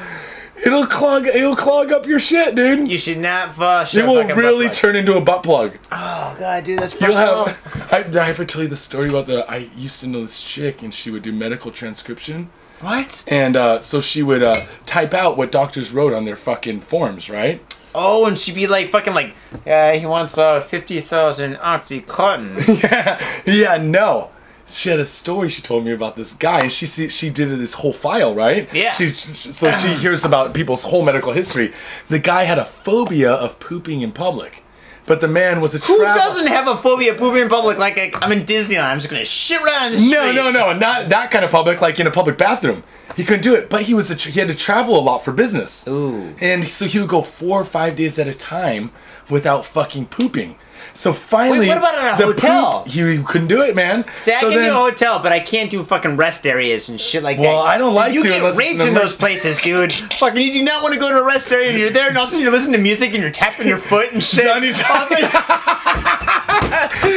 [0.65, 1.27] It'll clog.
[1.27, 2.87] It'll clog up your shit, dude.
[2.87, 3.95] you should not flush.
[3.95, 5.77] It will really turn into a butt plug.
[5.91, 7.89] Oh god, dude, that's You'll have.
[7.91, 9.49] I, did I ever tell you the story about the?
[9.49, 12.49] I used to know this chick, and she would do medical transcription,
[12.79, 13.23] What?
[13.27, 17.29] and uh, so she would uh, type out what doctors wrote on their fucking forms,
[17.29, 17.61] right?
[17.95, 19.35] Oh, and she'd be like fucking like,
[19.65, 22.81] yeah, he wants uh fifty thousand oxycontins.
[23.45, 24.31] yeah, no.
[24.73, 27.73] She had a story she told me about this guy, and she she did this
[27.73, 28.67] whole file, right?
[28.73, 28.91] Yeah.
[28.91, 29.99] She, so she uh-huh.
[29.99, 31.73] hears about people's whole medical history.
[32.09, 34.63] The guy had a phobia of pooping in public,
[35.05, 37.77] but the man was a Who travel- doesn't have a phobia of pooping in public?
[37.77, 40.11] Like, I'm in Disneyland, I'm just gonna shit right on the street.
[40.11, 42.83] No, no, no, not that kind of public, like in a public bathroom.
[43.15, 45.31] He couldn't do it, but he was a, he had to travel a lot for
[45.31, 45.87] business.
[45.87, 46.33] Ooh.
[46.39, 48.91] And so he would go four or five days at a time
[49.29, 50.57] without fucking pooping.
[50.95, 52.83] So finally, Wait, what about in a hotel?
[52.83, 54.05] poop- he couldn't do it, man.
[54.21, 56.87] See, I so can then, do a hotel, but I can't do fucking rest areas
[56.89, 57.55] and shit like Well, that.
[57.55, 59.91] Well, I don't like you to get unless raped in those places, dude.
[60.19, 62.17] fucking, you do not want to go to a rest area and you're there, and
[62.17, 64.43] all of a sudden you're listening to music and you're tapping your foot and shit.
[64.43, 66.33] Johnny- All of a sudden-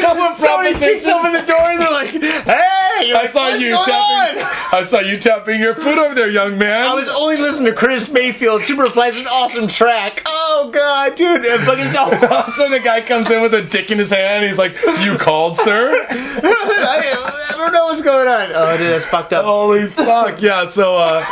[0.01, 3.71] Someone Somebody kicks open the door and they're like, "Hey!" You're I saw "What's you
[3.73, 4.43] tapping.
[4.43, 6.87] on?" I saw you tapping your foot over there, young man.
[6.87, 8.63] I was only listening to Curtis Mayfield.
[8.63, 10.23] Superfly's an awesome track.
[10.27, 11.45] Oh god, dude!
[11.45, 14.11] And fucking All of a sudden, a guy comes in with a dick in his
[14.11, 14.45] hand.
[14.45, 18.51] He's like, "You called, sir?" I, I don't know what's going on.
[18.55, 19.45] Oh, dude, that's fucked up.
[19.45, 20.41] Holy fuck!
[20.41, 20.67] Yeah.
[20.69, 21.25] So uh,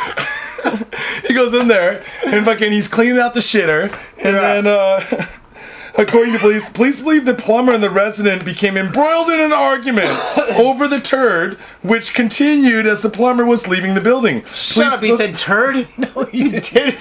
[1.27, 3.85] he goes in there and fucking he's cleaning out the shitter,
[4.19, 4.41] and Yeah.
[4.41, 5.27] then uh,
[5.97, 10.11] according to police, police believe the plumber and the resident became embroiled in an argument
[10.57, 14.45] over the turd, which continued as the plumber was leaving the building.
[14.47, 15.01] Shut up!
[15.03, 15.87] He said turd.
[15.97, 16.95] No, he did.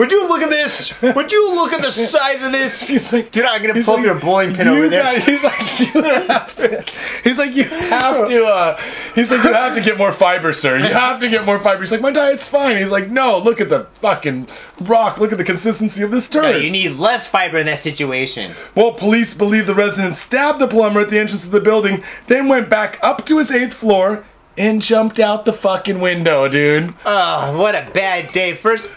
[0.00, 0.98] Would you look at this?
[1.02, 2.88] Would you look at the size of this?
[2.88, 5.02] He's like, Dude, I'm gonna pull like, your bowling pin you over there.
[5.02, 6.84] got- he's like, you have to.
[7.22, 8.44] He's like, you have to.
[8.46, 8.80] Uh,
[9.14, 10.78] he's like, you have to get more fiber, sir.
[10.78, 11.80] You have to get more fiber.
[11.82, 12.78] He's like, my diet's fine.
[12.78, 14.48] He's like, no, look at the fucking
[14.80, 15.18] rock.
[15.18, 16.62] Look at the consistency of this No, turd.
[16.62, 18.52] you need less fiber in that situation.
[18.74, 22.48] well, police believe the resident stabbed the plumber at the entrance of the building, then
[22.48, 24.24] went back up to his eighth floor
[24.56, 26.94] and jumped out the fucking window, dude.
[27.04, 28.54] Oh, what a bad day.
[28.54, 28.90] First,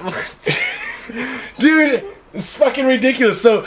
[1.60, 3.42] Dude, it's fucking ridiculous.
[3.42, 3.64] So,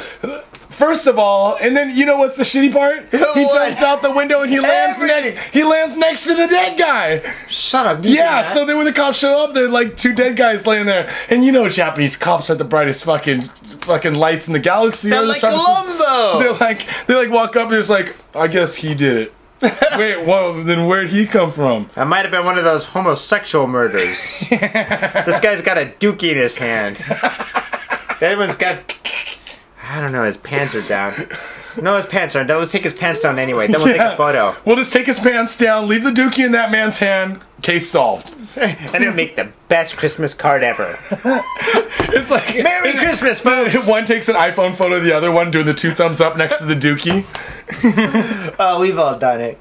[0.70, 3.06] first of all, and then you know what's the shitty part?
[3.36, 5.34] He jumps out the window and he lands Everything.
[5.34, 5.52] next.
[5.52, 7.22] He lands next to the dead guy.
[7.48, 7.98] shut up.
[8.02, 8.52] Yeah.
[8.54, 11.44] So then when the cops show up, there's like two dead guys laying there, and
[11.44, 13.48] you know Japanese cops are the brightest fucking
[13.82, 15.10] fucking lights in the galaxy.
[15.10, 16.38] they're like Columbo.
[16.40, 19.32] They're like they like walk up and it's like I guess he did it.
[19.96, 21.88] Wait, well then where'd he come from?
[21.94, 24.44] That might have been one of those homosexual murders.
[24.50, 27.02] this guy's got a dookie in his hand.
[28.20, 28.78] Other one's got.
[29.82, 31.28] I don't know, his pants are down.
[31.80, 32.60] No, his pants are down.
[32.60, 33.66] Let's take his pants down anyway.
[33.66, 34.56] Then we'll take a photo.
[34.64, 37.40] We'll just take his pants down, leave the dookie in that man's hand.
[37.62, 38.34] Case solved.
[38.56, 40.98] And it'll make the best Christmas card ever.
[42.08, 43.86] It's like Merry Christmas, folks!
[43.86, 46.58] One takes an iPhone photo of the other one, doing the two thumbs up next
[46.58, 47.26] to the dookie.
[48.58, 49.58] Oh, we've all done it.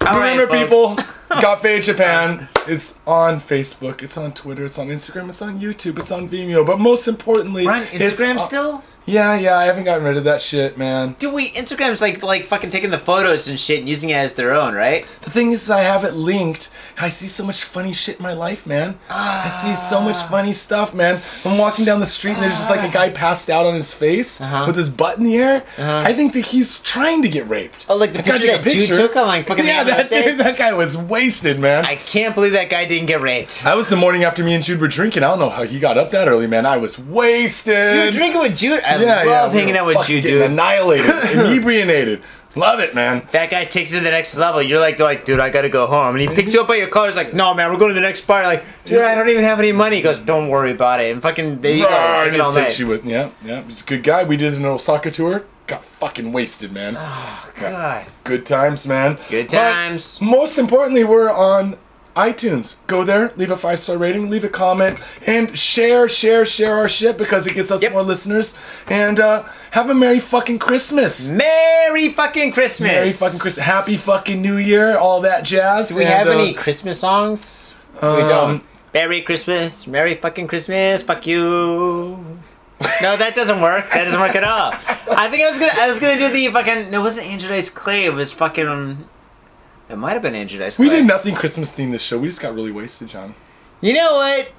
[0.00, 1.02] All right, Remember, folks.
[1.02, 5.60] people, Got Faded Japan is on Facebook, it's on Twitter, it's on Instagram, it's on
[5.60, 8.82] YouTube, it's on Vimeo, but most importantly, We're on Instagram still?
[9.10, 11.16] Yeah, yeah, I haven't gotten rid of that shit, man.
[11.18, 14.34] Dude, we Instagram's like like fucking taking the photos and shit and using it as
[14.34, 15.04] their own, right?
[15.22, 16.70] The thing is, I have it linked.
[16.98, 18.98] I see so much funny shit in my life, man.
[19.08, 20.28] I see so much Ah.
[20.30, 21.20] funny stuff, man.
[21.46, 23.94] I'm walking down the street and there's just like a guy passed out on his
[23.94, 24.64] face Uh-huh.
[24.66, 25.62] with his butt in the air.
[25.78, 26.02] Uh-huh.
[26.04, 27.86] I think that he's trying to get raped.
[27.88, 30.58] Oh, like the I picture that Jude took on like fucking yeah, that dude, that
[30.58, 31.86] guy was wasted, man.
[31.86, 33.64] I can't believe that guy didn't get raped.
[33.64, 35.22] That was the morning after me and Jude were drinking.
[35.22, 36.66] I don't know how he got up that early, man.
[36.66, 37.96] I was wasted.
[37.96, 38.82] You were drinking with Jude?
[38.84, 40.42] I yeah, love yeah, hanging out with getting dude.
[40.42, 42.22] Annihilated, inebriated.
[42.56, 43.26] Love it, man.
[43.30, 44.60] That guy takes it to the next level.
[44.60, 46.16] You're like, like, dude, I gotta go home.
[46.16, 47.06] And he picks you up by your collar.
[47.06, 48.42] He's like, no, man, we're going to the next bar.
[48.42, 49.96] Like, dude, I don't even have any money.
[49.96, 51.12] He goes, don't worry about it.
[51.12, 52.18] And fucking, there you go.
[52.22, 52.78] Drink it all takes night.
[52.80, 53.62] you with yeah, yeah.
[53.62, 54.24] He's a good guy.
[54.24, 55.44] We did an Osaka tour.
[55.68, 56.96] Got fucking wasted, man.
[56.98, 58.06] Oh, God.
[58.24, 59.16] Good times, man.
[59.28, 60.20] Good But times.
[60.20, 61.78] most importantly, we're on
[62.20, 62.76] iTunes.
[62.86, 66.88] Go there, leave a five star rating, leave a comment, and share, share, share our
[66.88, 67.92] shit because it gets us Yep.
[67.92, 68.56] more listeners.
[68.88, 71.30] And uh, have a merry fucking Christmas.
[71.30, 72.90] Merry fucking Christmas.
[72.92, 73.64] Merry fucking Christmas.
[73.64, 74.96] Happy fucking New Year.
[74.98, 75.88] All that jazz.
[75.88, 77.74] Do we And, have uh, any Christmas songs?
[78.02, 78.64] we um, don't.
[78.92, 79.86] Merry Christmas.
[79.86, 81.02] Merry fucking Christmas.
[81.02, 82.18] Fuck you.
[83.02, 83.90] No, that doesn't work.
[83.92, 84.72] That doesn't work at all.
[85.16, 85.72] I think I was gonna.
[85.76, 86.90] I was gonna do the fucking.
[86.90, 88.06] No, it wasn't Andrew Dice Clay.
[88.06, 89.06] It was fucking.
[89.90, 90.86] It might have been Andrew Dice Clay.
[90.86, 92.18] We did nothing Christmas themed this show.
[92.18, 93.34] We just got really wasted, John.
[93.80, 94.52] You know what?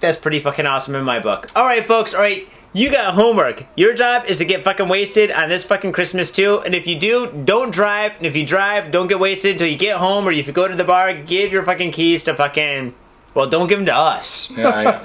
[0.00, 1.48] That's pretty fucking awesome in my book.
[1.54, 2.12] All right, folks.
[2.12, 3.66] All right, you got homework.
[3.76, 6.60] Your job is to get fucking wasted on this fucking Christmas too.
[6.60, 8.16] And if you do, don't drive.
[8.16, 10.26] And if you drive, don't get wasted until you get home.
[10.26, 12.94] Or if you go to the bar, give your fucking keys to fucking.
[13.32, 14.50] Well, don't give them to us.
[14.50, 15.02] Yeah,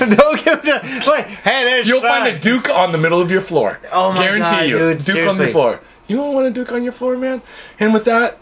[0.16, 1.10] don't give them to.
[1.10, 1.88] Like, hey, there's.
[1.88, 3.78] You'll find a Duke on the middle of your floor.
[3.92, 4.78] Oh my Guarantee God, you.
[4.78, 5.46] dude, Duke on seriously.
[5.46, 5.80] the floor.
[6.08, 7.40] You don't want a Duke on your floor, man?
[7.78, 8.38] And with that,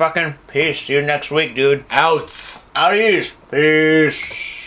[0.00, 0.80] Fucking peace.
[0.80, 1.84] See you next week, dude.
[1.90, 2.68] outs.
[2.74, 2.94] Out
[3.50, 4.59] Peace.